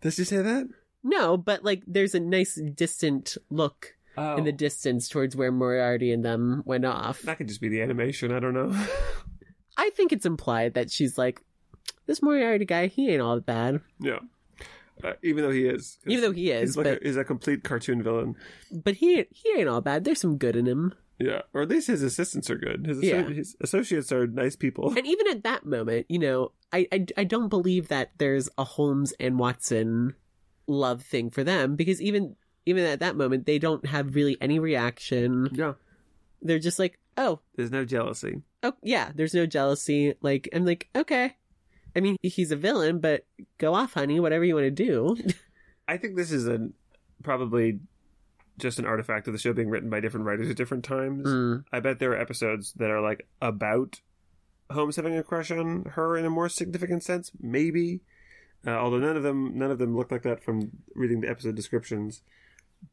Does 0.00 0.14
she 0.14 0.24
say 0.24 0.38
that? 0.38 0.66
No, 1.04 1.36
but 1.36 1.62
like 1.62 1.82
there's 1.86 2.14
a 2.14 2.20
nice 2.20 2.54
distant 2.74 3.36
look 3.50 3.94
Oh, 4.18 4.36
in 4.36 4.44
the 4.44 4.52
oh. 4.52 4.56
distance 4.56 5.08
towards 5.08 5.36
where 5.36 5.52
Moriarty 5.52 6.10
and 6.10 6.24
them 6.24 6.62
went 6.64 6.84
off. 6.86 7.20
that 7.22 7.36
could 7.36 7.48
just 7.48 7.60
be 7.60 7.68
the 7.68 7.82
animation. 7.82 8.32
I 8.32 8.40
don't 8.40 8.54
know. 8.54 8.72
I 9.76 9.90
think 9.90 10.10
it's 10.12 10.24
implied 10.24 10.72
that 10.74 10.90
she's 10.90 11.18
like, 11.18 11.42
this 12.06 12.22
Moriarty 12.22 12.64
guy, 12.64 12.86
he 12.86 13.10
ain't 13.10 13.22
all 13.22 13.40
bad. 13.40 13.80
yeah, 14.00 14.18
uh, 15.04 15.12
even 15.22 15.42
though 15.44 15.50
he 15.50 15.66
is, 15.66 15.98
Even 16.06 16.22
though 16.22 16.32
he 16.32 16.50
is, 16.50 16.70
he's 16.70 16.76
like 16.76 16.84
but 16.84 17.02
a, 17.02 17.04
he's 17.04 17.16
a 17.16 17.24
complete 17.24 17.64
cartoon 17.64 18.02
villain. 18.02 18.34
but 18.72 18.96
he 18.96 19.24
he 19.30 19.52
ain't 19.58 19.68
all 19.68 19.80
bad. 19.80 20.04
There's 20.04 20.20
some 20.20 20.38
good 20.38 20.56
in 20.56 20.66
him. 20.66 20.94
Yeah, 21.18 21.42
or 21.54 21.62
at 21.62 21.68
least 21.70 21.86
his 21.86 22.02
assistants 22.02 22.50
are 22.50 22.56
good. 22.58 22.86
His, 22.86 23.02
Yeah. 23.02 23.22
his 23.28 23.56
associates 23.62 24.12
are 24.12 24.26
nice 24.26 24.54
people. 24.54 24.90
And 24.96 25.06
even 25.06 25.26
at 25.28 25.44
that 25.44 25.64
moment, 25.64 26.04
you 26.10 26.18
know, 26.18 26.52
I, 26.72 26.86
I 26.92 27.06
I 27.16 27.24
don't 27.24 27.48
believe 27.48 27.88
that 27.88 28.10
there's 28.18 28.50
a 28.58 28.64
Holmes 28.64 29.14
and 29.18 29.38
Watson 29.38 30.14
love 30.66 31.00
thing 31.02 31.30
for 31.30 31.42
them 31.44 31.74
because 31.76 32.02
even 32.02 32.36
even 32.66 32.84
at 32.84 33.00
that 33.00 33.16
moment 33.16 33.46
they 33.46 33.58
don't 33.58 33.86
have 33.86 34.14
really 34.14 34.36
any 34.42 34.58
reaction. 34.58 35.48
Yeah, 35.52 35.74
They're 36.42 36.58
just 36.58 36.78
like, 36.78 36.98
"Oh, 37.16 37.40
there's 37.54 37.70
no 37.70 37.84
jealousy. 37.86 38.42
oh 38.62 38.74
yeah, 38.82 39.10
there's 39.14 39.32
no 39.34 39.46
jealousy." 39.46 40.14
Like 40.20 40.48
I'm 40.52 40.66
like, 40.66 40.88
"Okay." 40.94 41.36
I 41.96 42.00
mean, 42.00 42.16
he's 42.22 42.52
a 42.52 42.56
villain, 42.56 43.00
but 43.00 43.24
go 43.56 43.74
off, 43.74 43.94
honey, 43.94 44.20
whatever 44.20 44.44
you 44.44 44.54
want 44.54 44.66
to 44.66 44.70
do. 44.70 45.16
I 45.88 45.96
think 45.96 46.14
this 46.14 46.30
is 46.30 46.46
a 46.46 46.68
probably 47.22 47.80
just 48.58 48.78
an 48.78 48.84
artifact 48.84 49.26
of 49.26 49.32
the 49.32 49.38
show 49.38 49.54
being 49.54 49.70
written 49.70 49.88
by 49.88 50.00
different 50.00 50.26
writers 50.26 50.50
at 50.50 50.56
different 50.56 50.84
times. 50.84 51.26
Mm. 51.26 51.64
I 51.72 51.80
bet 51.80 51.98
there 51.98 52.12
are 52.12 52.20
episodes 52.20 52.72
that 52.74 52.90
are 52.90 53.00
like 53.00 53.26
about 53.40 54.00
Holmes 54.70 54.96
having 54.96 55.16
a 55.16 55.22
crush 55.22 55.50
on 55.50 55.84
her 55.92 56.16
in 56.16 56.26
a 56.26 56.30
more 56.30 56.50
significant 56.50 57.02
sense, 57.02 57.30
maybe. 57.40 58.02
Uh, 58.66 58.70
although 58.70 58.98
none 58.98 59.16
of 59.16 59.22
them 59.22 59.56
none 59.56 59.70
of 59.70 59.78
them 59.78 59.96
look 59.96 60.10
like 60.10 60.22
that 60.22 60.42
from 60.42 60.72
reading 60.94 61.20
the 61.20 61.28
episode 61.28 61.54
descriptions. 61.54 62.22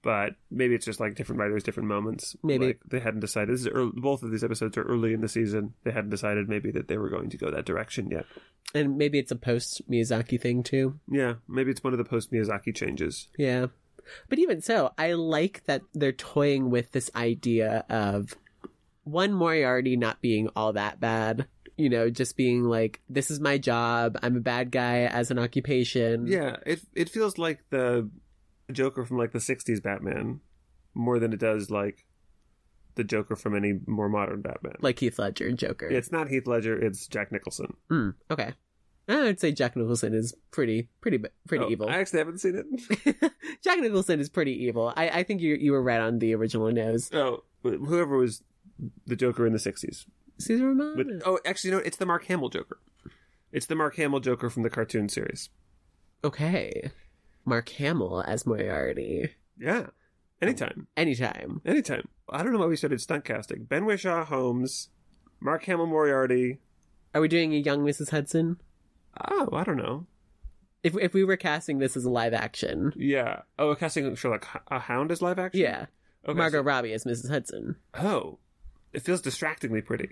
But 0.01 0.35
maybe 0.51 0.75
it's 0.75 0.85
just 0.85 0.99
like 0.99 1.15
different 1.15 1.39
writers, 1.39 1.63
different 1.63 1.87
moments. 1.87 2.35
Maybe. 2.43 2.67
like 2.67 2.79
they 2.85 2.99
hadn't 2.99 3.21
decided. 3.21 3.53
This 3.53 3.61
is 3.61 3.67
early, 3.67 3.91
both 3.95 4.23
of 4.23 4.31
these 4.31 4.43
episodes 4.43 4.77
are 4.77 4.83
early 4.83 5.13
in 5.13 5.21
the 5.21 5.29
season. 5.29 5.73
They 5.83 5.91
hadn't 5.91 6.09
decided 6.09 6.49
maybe 6.49 6.71
that 6.71 6.87
they 6.87 6.97
were 6.97 7.09
going 7.09 7.29
to 7.29 7.37
go 7.37 7.49
that 7.51 7.65
direction 7.65 8.09
yet. 8.09 8.25
And 8.73 8.97
maybe 8.97 9.19
it's 9.19 9.31
a 9.31 9.35
post 9.35 9.89
Miyazaki 9.89 10.41
thing 10.41 10.63
too. 10.63 10.99
Yeah, 11.09 11.35
maybe 11.47 11.71
it's 11.71 11.83
one 11.83 11.93
of 11.93 11.99
the 11.99 12.05
post 12.05 12.31
Miyazaki 12.31 12.75
changes. 12.75 13.27
Yeah. 13.37 13.67
But 14.29 14.39
even 14.39 14.61
so, 14.61 14.91
I 14.97 15.13
like 15.13 15.63
that 15.65 15.81
they're 15.93 16.11
toying 16.11 16.69
with 16.69 16.91
this 16.91 17.09
idea 17.15 17.85
of 17.89 18.35
one 19.03 19.33
Moriarty 19.33 19.95
not 19.95 20.21
being 20.21 20.49
all 20.55 20.73
that 20.73 20.99
bad. 20.99 21.47
You 21.77 21.89
know, 21.89 22.09
just 22.09 22.37
being 22.37 22.65
like, 22.65 23.01
this 23.09 23.31
is 23.31 23.39
my 23.39 23.57
job. 23.57 24.19
I'm 24.21 24.37
a 24.37 24.41
bad 24.41 24.69
guy 24.69 25.05
as 25.05 25.31
an 25.31 25.39
occupation. 25.39 26.27
Yeah, 26.27 26.57
it 26.65 26.81
it 26.93 27.09
feels 27.09 27.37
like 27.37 27.63
the 27.69 28.09
Joker 28.71 29.05
from 29.05 29.17
like 29.17 29.31
the 29.31 29.39
'60s 29.39 29.81
Batman 29.81 30.39
more 30.93 31.19
than 31.19 31.33
it 31.33 31.39
does 31.39 31.69
like 31.71 32.05
the 32.95 33.03
Joker 33.03 33.35
from 33.35 33.55
any 33.55 33.79
more 33.87 34.07
modern 34.09 34.41
Batman. 34.41 34.75
Like 34.79 34.99
Heath 34.99 35.17
Ledger 35.19 35.47
and 35.47 35.57
Joker. 35.57 35.87
it's 35.87 36.11
not 36.11 36.29
Heath 36.29 36.47
Ledger; 36.47 36.77
it's 36.79 37.07
Jack 37.07 37.31
Nicholson. 37.31 37.73
Mm, 37.89 38.13
okay. 38.31 38.53
I 39.09 39.17
would 39.23 39.39
say 39.41 39.51
Jack 39.51 39.75
Nicholson 39.75 40.13
is 40.13 40.33
pretty, 40.51 40.87
pretty, 41.01 41.21
pretty 41.45 41.65
Oh, 41.65 41.69
evil. 41.69 41.89
I 41.89 41.95
actually 41.97 42.19
haven't 42.19 42.37
seen 42.37 42.55
it. 42.55 43.31
Jack 43.63 43.79
Nicholson 43.79 44.21
is 44.21 44.29
pretty 44.29 44.63
evil. 44.63 44.93
I, 44.95 45.09
I 45.09 45.23
think 45.23 45.41
you 45.41 45.55
you 45.55 45.73
were 45.73 45.81
right 45.83 45.99
on 45.99 46.19
the 46.19 46.33
original 46.35 46.71
nose. 46.71 47.09
oh, 47.13 47.43
whoever 47.63 48.15
was 48.17 48.43
the 49.05 49.15
Joker 49.17 49.45
in 49.45 49.51
the 49.51 49.59
'60s. 49.59 50.05
Cesar 50.39 50.67
Romero. 50.67 50.95
But 50.95 51.07
oh, 51.27 51.39
actually, 51.45 51.71
no, 51.71 51.77
it's 51.79 51.97
the 51.97 52.05
Mark 52.05 52.25
Hamill 52.25 52.49
Joker. 52.49 52.79
It's 53.51 53.65
the 53.65 53.75
Mark 53.75 53.95
Hamill 53.97 54.19
Joker 54.21 54.49
from 54.49 54.63
the 54.63 54.69
cartoon 54.69 55.09
series. 55.09 55.49
okay. 56.23 56.91
Mark 57.45 57.69
Hamill 57.69 58.23
as 58.25 58.45
Moriarty. 58.45 59.31
Yeah, 59.59 59.87
anytime, 60.41 60.87
Anytime. 60.97 61.61
anytime. 61.65 62.07
I 62.29 62.41
don't 62.43 62.53
know 62.53 62.59
why 62.59 62.65
we 62.65 62.75
started 62.75 63.01
stunt 63.01 63.25
casting. 63.25 63.65
Ben 63.65 63.83
Whishaw 63.85 64.25
Holmes, 64.25 64.89
Mark 65.39 65.63
Hamill 65.65 65.85
Moriarty. 65.87 66.59
Are 67.13 67.21
we 67.21 67.27
doing 67.27 67.53
a 67.53 67.57
young 67.57 67.79
Mrs. 67.85 68.09
Hudson? 68.09 68.59
Oh, 69.29 69.49
I 69.53 69.63
don't 69.63 69.77
know. 69.77 70.07
If 70.81 70.97
if 70.97 71.13
we 71.13 71.23
were 71.23 71.37
casting 71.37 71.77
this 71.77 71.95
as 71.95 72.03
a 72.05 72.09
live 72.09 72.33
action, 72.33 72.93
Yeah. 72.95 73.41
Oh, 73.59 73.75
casting 73.75 74.13
Sherlock 74.15 74.63
a 74.71 74.79
Hound 74.79 75.11
as 75.11 75.21
live 75.21 75.37
action. 75.39 75.61
yeah, 75.61 75.85
Okay, 76.27 76.37
Margot 76.37 76.59
so- 76.59 76.63
Robbie 76.63 76.93
as 76.93 77.03
Mrs. 77.05 77.29
Hudson. 77.29 77.75
oh, 77.93 78.39
it 78.91 79.01
feels 79.03 79.21
distractingly 79.21 79.81
pretty, 79.81 80.09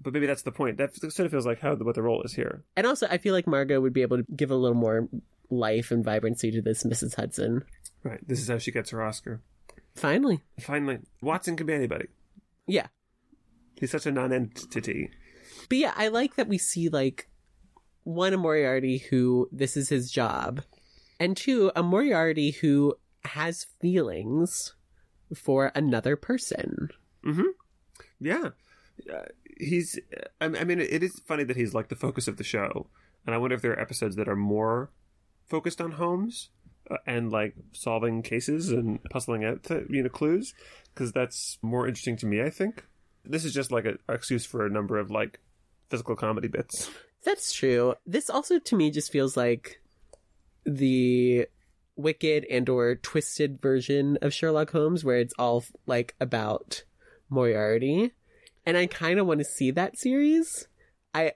but 0.00 0.12
maybe 0.12 0.26
that's 0.26 0.42
the 0.42 0.50
point. 0.52 0.78
That 0.78 0.94
sort 0.96 1.20
of 1.26 1.30
feels 1.30 1.46
like 1.46 1.60
how 1.60 1.74
what 1.76 1.94
the 1.94 2.02
role 2.02 2.22
is 2.22 2.34
here. 2.34 2.64
And 2.76 2.86
also, 2.86 3.06
I 3.10 3.18
feel 3.18 3.34
like 3.34 3.46
Margot 3.46 3.80
would 3.80 3.92
be 3.92 4.02
able 4.02 4.16
to 4.16 4.26
give 4.34 4.50
a 4.50 4.56
little 4.56 4.76
more 4.76 5.08
life 5.52 5.90
and 5.90 6.04
vibrancy 6.04 6.50
to 6.50 6.62
this 6.62 6.82
Mrs. 6.84 7.14
Hudson. 7.16 7.62
Right. 8.02 8.26
This 8.26 8.40
is 8.40 8.48
how 8.48 8.58
she 8.58 8.72
gets 8.72 8.90
her 8.90 9.02
Oscar. 9.02 9.40
Finally, 9.94 10.40
Finally, 10.60 10.98
Watson 11.20 11.54
can 11.56 11.66
be 11.66 11.74
anybody. 11.74 12.06
yeah. 12.66 12.86
He's 13.76 13.90
such 13.90 14.06
a 14.06 14.12
non-entity. 14.12 15.10
But 15.68 15.78
yeah, 15.78 15.92
I 15.96 16.08
like 16.08 16.36
that 16.36 16.46
we 16.48 16.56
see 16.58 16.88
like 16.88 17.28
one 18.04 18.32
a 18.32 18.36
Moriarty 18.38 18.98
who 18.98 19.48
this 19.50 19.76
is 19.76 19.88
his 19.88 20.10
job, 20.10 20.62
and 21.18 21.36
two 21.36 21.72
a 21.74 21.82
Moriarty 21.82 22.52
who 22.52 22.94
has 23.24 23.66
feelings 23.80 24.74
for 25.34 25.72
another 25.74 26.14
person. 26.16 26.90
Mm-hmm. 27.26 27.42
Yeah. 28.20 28.50
Uh, 29.12 29.22
he's. 29.58 29.98
I 30.40 30.44
I 30.46 30.64
mean, 30.64 30.78
it 30.80 31.02
is 31.02 31.20
funny 31.26 31.42
that 31.44 31.56
he's 31.56 31.74
like 31.74 31.88
the 31.88 31.96
focus 31.96 32.28
of 32.28 32.36
the 32.36 32.44
show, 32.44 32.86
and 33.26 33.34
I 33.34 33.38
wonder 33.38 33.56
if 33.56 33.62
there 33.62 33.72
are 33.72 33.80
episodes 33.80 34.14
that 34.16 34.28
are 34.28 34.36
more 34.36 34.90
focused 35.52 35.82
on 35.82 35.92
Holmes 35.92 36.48
uh, 36.90 36.96
and 37.06 37.30
like 37.30 37.54
solving 37.72 38.22
cases 38.22 38.70
and 38.70 38.98
puzzling 39.10 39.44
out 39.44 39.68
you 39.90 40.02
know 40.02 40.08
clues 40.08 40.54
because 40.94 41.12
that's 41.12 41.58
more 41.60 41.86
interesting 41.86 42.16
to 42.16 42.26
me. 42.26 42.40
I 42.40 42.48
think 42.48 42.86
this 43.22 43.44
is 43.44 43.52
just 43.52 43.70
like 43.70 43.84
an 43.84 43.98
excuse 44.08 44.46
for 44.46 44.64
a 44.64 44.70
number 44.70 44.98
of 44.98 45.10
like 45.10 45.40
physical 45.90 46.16
comedy 46.16 46.48
bits. 46.48 46.90
That's 47.22 47.52
true. 47.52 47.94
This 48.06 48.30
also 48.30 48.58
to 48.58 48.76
me 48.76 48.90
just 48.90 49.12
feels 49.12 49.36
like 49.36 49.82
the 50.64 51.46
wicked 51.96 52.46
and 52.50 52.66
or 52.70 52.94
twisted 52.94 53.60
version 53.60 54.16
of 54.22 54.32
Sherlock 54.32 54.70
Holmes 54.70 55.04
where 55.04 55.18
it's 55.18 55.34
all 55.38 55.64
like 55.84 56.14
about 56.18 56.82
Moriarty. 57.28 58.12
And 58.64 58.78
I 58.78 58.86
kind 58.86 59.18
of 59.18 59.26
want 59.26 59.40
to 59.40 59.44
see 59.44 59.70
that 59.72 59.98
series. 59.98 60.66
I 61.14 61.32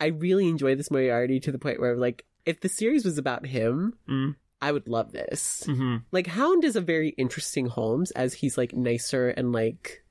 I 0.00 0.06
really 0.06 0.48
enjoy 0.48 0.74
this 0.74 0.90
Moriarty 0.90 1.38
to 1.40 1.52
the 1.52 1.60
point 1.60 1.80
where 1.80 1.96
like 1.96 2.26
if 2.46 2.60
the 2.60 2.68
series 2.68 3.04
was 3.04 3.18
about 3.18 3.44
him, 3.46 3.94
Mm. 4.08 4.36
I 4.62 4.72
would 4.72 4.88
love 4.88 5.12
this. 5.12 5.64
Mm-hmm. 5.66 5.96
Like 6.12 6.26
Hound 6.28 6.64
is 6.64 6.76
a 6.76 6.80
very 6.80 7.10
interesting 7.10 7.66
Holmes 7.66 8.10
as 8.12 8.32
he's 8.32 8.56
like 8.56 8.74
nicer 8.74 9.28
and 9.28 9.52
like 9.52 10.02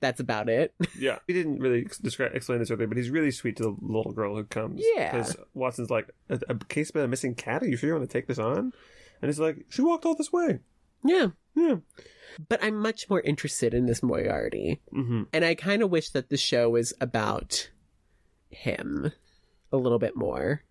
that's 0.00 0.20
about 0.20 0.48
it. 0.48 0.72
Yeah, 0.98 1.18
we 1.26 1.34
didn't 1.34 1.58
really 1.58 1.88
describe 2.00 2.32
explain 2.34 2.60
this 2.60 2.70
earlier, 2.70 2.86
but 2.86 2.96
he's 2.96 3.10
really 3.10 3.32
sweet 3.32 3.56
to 3.56 3.64
the 3.64 3.76
little 3.80 4.12
girl 4.12 4.36
who 4.36 4.44
comes. 4.44 4.80
Yeah. 4.94 5.10
because 5.10 5.36
Watson's 5.54 5.90
like 5.90 6.10
a, 6.30 6.38
a 6.48 6.54
case 6.56 6.90
about 6.90 7.04
a 7.04 7.08
missing 7.08 7.34
cat. 7.34 7.62
Are 7.64 7.66
you 7.66 7.76
sure 7.76 7.88
you 7.88 7.96
want 7.96 8.08
to 8.08 8.12
take 8.12 8.28
this 8.28 8.38
on? 8.38 8.72
And 9.20 9.28
he's 9.28 9.40
like, 9.40 9.66
she 9.68 9.82
walked 9.82 10.04
all 10.06 10.14
this 10.14 10.32
way. 10.32 10.60
yeah. 11.04 11.28
Yeah. 11.56 11.76
But 12.48 12.62
I'm 12.62 12.76
much 12.76 13.10
more 13.10 13.20
interested 13.20 13.74
in 13.74 13.86
this 13.86 14.00
Moriarty. 14.00 14.80
Mm-hmm. 14.94 15.24
And 15.32 15.44
I 15.44 15.56
kind 15.56 15.82
of 15.82 15.90
wish 15.90 16.10
that 16.10 16.28
the 16.28 16.36
show 16.36 16.70
was 16.70 16.92
about 17.00 17.68
him 18.50 19.10
a 19.72 19.76
little 19.76 19.98
bit 19.98 20.14
more. 20.14 20.62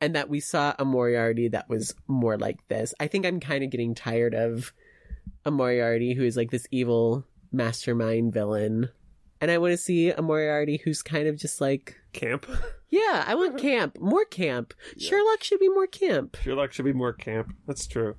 And 0.00 0.14
that 0.14 0.28
we 0.28 0.40
saw 0.40 0.74
a 0.78 0.84
Moriarty 0.84 1.48
that 1.48 1.68
was 1.68 1.94
more 2.06 2.38
like 2.38 2.66
this. 2.68 2.94
I 3.00 3.08
think 3.08 3.26
I'm 3.26 3.40
kind 3.40 3.64
of 3.64 3.70
getting 3.70 3.94
tired 3.94 4.34
of 4.34 4.72
a 5.44 5.50
Moriarty 5.50 6.14
who 6.14 6.24
is 6.24 6.36
like 6.36 6.50
this 6.50 6.66
evil 6.70 7.24
mastermind 7.50 8.32
villain. 8.32 8.90
And 9.40 9.50
I 9.50 9.58
want 9.58 9.72
to 9.72 9.76
see 9.76 10.10
a 10.10 10.22
Moriarty 10.22 10.80
who's 10.82 11.02
kind 11.02 11.28
of 11.28 11.36
just 11.36 11.60
like, 11.60 11.96
Camp. 12.12 12.46
yeah, 12.90 13.24
I 13.26 13.34
want 13.34 13.58
camp, 13.58 13.98
more 14.00 14.24
camp. 14.24 14.74
Sherlock 14.98 15.42
should 15.42 15.60
be 15.60 15.68
more 15.68 15.86
camp. 15.86 16.36
Sherlock 16.42 16.72
should 16.72 16.84
be 16.84 16.92
more 16.92 17.12
camp. 17.12 17.54
That's 17.66 17.86
true. 17.86 18.16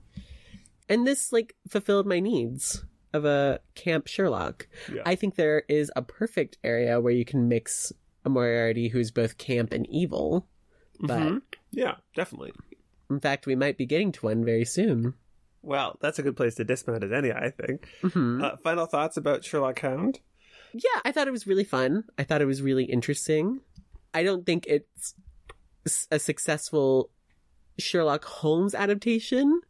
And 0.87 1.05
this 1.05 1.31
like 1.31 1.55
fulfilled 1.67 2.07
my 2.07 2.19
needs 2.19 2.83
of 3.13 3.25
a 3.25 3.59
camp 3.75 4.07
Sherlock. 4.07 4.67
Yeah. 4.93 5.01
I 5.05 5.15
think 5.15 5.35
there 5.35 5.63
is 5.67 5.91
a 5.95 6.01
perfect 6.01 6.57
area 6.63 7.01
where 7.01 7.13
you 7.13 7.25
can 7.25 7.47
mix 7.47 7.91
a 8.25 8.29
Moriarty 8.29 8.87
who's 8.89 9.11
both 9.11 9.37
camp 9.37 9.73
and 9.73 9.87
evil. 9.89 10.47
But 10.99 11.19
Mhm. 11.19 11.41
Yeah, 11.71 11.95
definitely. 12.15 12.53
in 13.09 13.19
fact, 13.19 13.45
we 13.47 13.55
might 13.55 13.77
be 13.77 13.85
getting 13.85 14.11
to 14.13 14.25
one 14.25 14.43
very 14.45 14.65
soon. 14.65 15.13
Well, 15.61 15.97
that's 16.01 16.19
a 16.19 16.23
good 16.23 16.37
place 16.37 16.55
to 16.55 16.63
dismount 16.63 17.03
as 17.03 17.11
any, 17.11 17.31
I 17.31 17.49
think. 17.51 17.87
hmm 18.01 18.41
Uh, 18.43 18.57
final 18.57 18.85
thoughts 18.85 19.17
about 19.17 19.43
Sherlock 19.43 19.79
Hound? 19.79 20.19
Yeah, 20.73 21.01
I 21.03 21.11
thought 21.11 21.27
it 21.27 21.31
was 21.31 21.47
really 21.47 21.63
fun. 21.63 22.03
I 22.17 22.23
thought 22.23 22.41
it 22.41 22.45
was 22.45 22.61
really 22.61 22.85
interesting. 22.85 23.61
I 24.13 24.23
don't 24.23 24.45
think 24.45 24.67
it's 24.67 25.15
a 26.11 26.19
successful 26.19 27.09
Sherlock 27.77 28.23
Holmes 28.25 28.75
adaptation. 28.75 29.61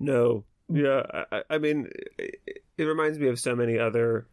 No. 0.00 0.44
Yeah, 0.68 1.02
I, 1.12 1.24
I- 1.38 1.42
I 1.50 1.58
mean, 1.58 1.88
it, 2.18 2.62
it 2.78 2.84
reminds 2.84 3.18
me 3.18 3.28
of 3.28 3.38
so 3.38 3.54
many 3.54 3.78
other 3.78 4.26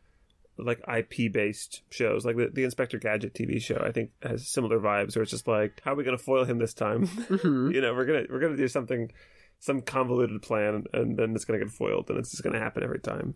like 0.63 0.81
IP 0.87 1.31
based 1.31 1.81
shows, 1.89 2.25
like 2.25 2.35
the, 2.37 2.49
the 2.53 2.63
Inspector 2.63 2.97
Gadget 2.99 3.33
TV 3.33 3.61
show. 3.61 3.81
I 3.83 3.91
think 3.91 4.11
has 4.21 4.47
similar 4.47 4.79
vibes, 4.79 5.15
where 5.15 5.23
it's 5.23 5.31
just 5.31 5.47
like, 5.47 5.81
how 5.83 5.93
are 5.93 5.95
we 5.95 6.03
going 6.03 6.17
to 6.17 6.23
foil 6.23 6.43
him 6.45 6.57
this 6.59 6.73
time? 6.73 7.05
hmm 7.07 7.71
you 7.71 7.81
know, 7.81 7.93
we're 7.93 8.05
gonna 8.05 8.23
we're 8.29 8.39
gonna 8.39 8.57
do 8.57 8.67
something, 8.67 9.11
some 9.59 9.81
convoluted 9.81 10.41
plan, 10.41 10.85
and 10.93 11.17
then 11.17 11.35
it's 11.35 11.45
gonna 11.45 11.59
get 11.59 11.69
foiled, 11.71 12.09
and 12.09 12.19
it's 12.19 12.31
just 12.31 12.43
gonna 12.43 12.59
happen 12.59 12.83
every 12.83 12.99
time. 12.99 13.35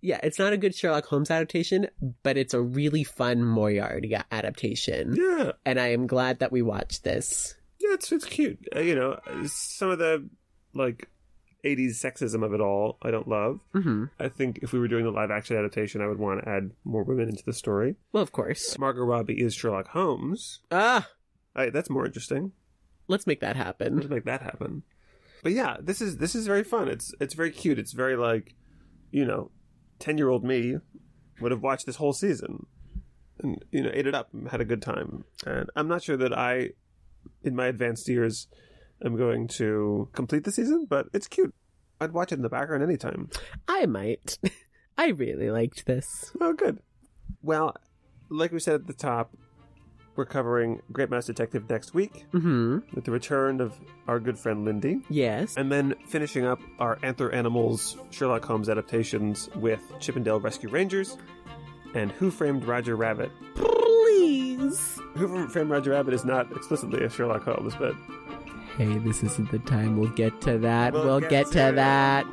Yeah, 0.00 0.20
it's 0.22 0.38
not 0.38 0.52
a 0.52 0.56
good 0.56 0.76
Sherlock 0.76 1.06
Holmes 1.06 1.28
adaptation, 1.30 1.88
but 2.22 2.36
it's 2.36 2.54
a 2.54 2.60
really 2.60 3.02
fun 3.02 3.42
Moriarty 3.42 4.16
adaptation. 4.30 5.16
Yeah, 5.16 5.52
And 5.66 5.80
I 5.80 5.88
am 5.88 6.06
glad 6.06 6.38
that 6.38 6.52
we 6.52 6.62
watched 6.62 7.02
this. 7.02 7.56
yeah, 7.80 7.94
it's 7.94 8.12
it's 8.12 8.24
cute. 8.24 8.60
Uh, 8.76 8.80
you 8.80 8.94
know, 8.94 9.18
some 9.46 9.90
of 9.90 9.98
the 9.98 10.28
like. 10.74 11.08
80s 11.64 11.90
sexism 12.02 12.44
of 12.44 12.52
it 12.54 12.60
all, 12.60 12.98
I 13.02 13.10
don't 13.10 13.28
love. 13.28 13.60
hmm 13.72 14.04
I 14.20 14.28
think 14.28 14.60
if 14.62 14.72
we 14.72 14.78
were 14.78 14.88
doing 14.88 15.04
the 15.04 15.10
live 15.10 15.30
action 15.30 15.56
adaptation, 15.56 16.00
I 16.00 16.06
would 16.06 16.18
want 16.18 16.42
to 16.42 16.48
add 16.48 16.70
more 16.84 17.02
women 17.02 17.28
into 17.28 17.44
the 17.44 17.52
story. 17.52 17.96
Well, 18.12 18.22
of 18.22 18.32
course. 18.32 18.78
Margot 18.78 19.02
Robbie 19.04 19.40
is 19.42 19.54
Sherlock 19.54 19.88
Holmes. 19.88 20.60
Ah, 20.70 21.08
I, 21.56 21.70
that's 21.70 21.90
more 21.90 22.06
interesting. 22.06 22.52
let's 23.08 23.26
make 23.26 23.40
that 23.40 23.56
Let's 23.56 23.66
happen. 23.66 24.06
make 24.08 24.24
that 24.24 24.42
happen. 24.42 24.82
But 25.42 25.52
yeah, 25.52 25.76
this 25.80 26.00
is 26.00 26.16
this 26.18 26.34
is 26.34 26.46
very 26.46 26.64
fun. 26.64 26.88
It's 26.88 27.14
it's 27.20 27.34
very 27.34 27.50
cute. 27.50 27.78
It's 27.78 27.92
very 27.92 28.16
like, 28.16 28.54
you 29.10 29.24
know, 29.24 29.50
ten 29.98 30.18
year 30.18 30.28
old 30.28 30.44
me 30.44 30.76
would 31.40 31.52
have 31.52 31.62
watched 31.62 31.86
this 31.86 31.96
whole 31.96 32.12
season, 32.12 32.66
and 33.40 33.64
you 33.70 33.82
know, 33.82 33.90
ate 33.92 34.06
it 34.08 34.14
up 34.14 34.28
and 34.32 34.48
had 34.48 34.60
a 34.60 34.64
good 34.64 34.82
time. 34.82 35.24
And 35.46 35.70
I'm 35.76 35.86
not 35.88 36.02
sure 36.02 36.16
that 36.16 36.36
I, 36.36 36.70
in 37.44 37.54
my 37.54 37.66
advanced 37.66 38.08
years, 38.08 38.48
am 39.04 39.16
going 39.16 39.48
to 39.48 40.08
complete 40.12 40.44
the 40.44 40.52
season, 40.52 40.86
but 40.88 41.06
it's 41.12 41.28
cute. 41.28 41.54
I'd 42.00 42.12
watch 42.12 42.32
it 42.32 42.36
in 42.36 42.42
the 42.42 42.48
background 42.48 42.82
anytime. 42.82 43.28
I 43.66 43.86
might. 43.86 44.38
I 44.98 45.08
really 45.08 45.50
liked 45.50 45.86
this. 45.86 46.32
Oh, 46.40 46.52
good. 46.52 46.78
Well, 47.42 47.74
like 48.30 48.52
we 48.52 48.60
said 48.60 48.74
at 48.74 48.86
the 48.86 48.92
top, 48.92 49.32
we're 50.16 50.24
covering 50.26 50.82
Great 50.92 51.10
Mouse 51.10 51.26
Detective 51.26 51.70
next 51.70 51.94
week 51.94 52.24
hmm 52.32 52.78
with 52.92 53.04
the 53.04 53.12
return 53.12 53.60
of 53.60 53.78
our 54.08 54.18
good 54.18 54.36
friend 54.36 54.64
Lindy. 54.64 55.00
Yes. 55.08 55.56
And 55.56 55.70
then 55.70 55.94
finishing 56.08 56.44
up 56.44 56.58
our 56.80 56.98
Antler 57.04 57.30
Animals 57.32 57.96
Sherlock 58.10 58.44
Holmes 58.44 58.68
adaptations 58.68 59.48
with 59.54 59.80
Chip 60.00 60.16
'n 60.16 60.24
Dale 60.24 60.40
Rescue 60.40 60.68
Rangers 60.70 61.16
and 61.94 62.10
Who 62.12 62.32
Framed 62.32 62.64
Roger 62.64 62.96
Rabbit. 62.96 63.30
Please. 63.54 64.98
Who 65.14 65.48
Framed 65.48 65.70
Roger 65.70 65.92
Rabbit 65.92 66.14
is 66.14 66.24
not 66.24 66.50
explicitly 66.50 67.04
a 67.04 67.08
Sherlock 67.10 67.44
Holmes, 67.44 67.74
but 67.76 67.94
Hey, 68.78 68.96
this 68.98 69.22
isn't 69.24 69.50
the 69.50 69.58
time. 69.58 69.98
We'll 69.98 70.10
get 70.10 70.40
to 70.42 70.56
that. 70.58 70.92
We'll 70.92 71.04
We'll, 71.04 71.20
get 71.20 71.30
get, 71.30 71.46
to 71.48 71.52
to 71.70 71.72
that. 71.74 72.26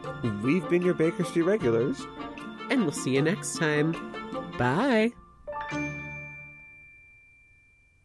we've 0.44 0.68
been 0.70 0.84
your 0.84 0.94
Baker 0.94 1.24
Street 1.24 1.42
regulars. 1.42 2.06
And 2.70 2.84
we'll 2.84 2.92
see 2.92 3.16
you 3.16 3.22
next 3.22 3.58
time. 3.58 3.94
Bye. 4.58 5.14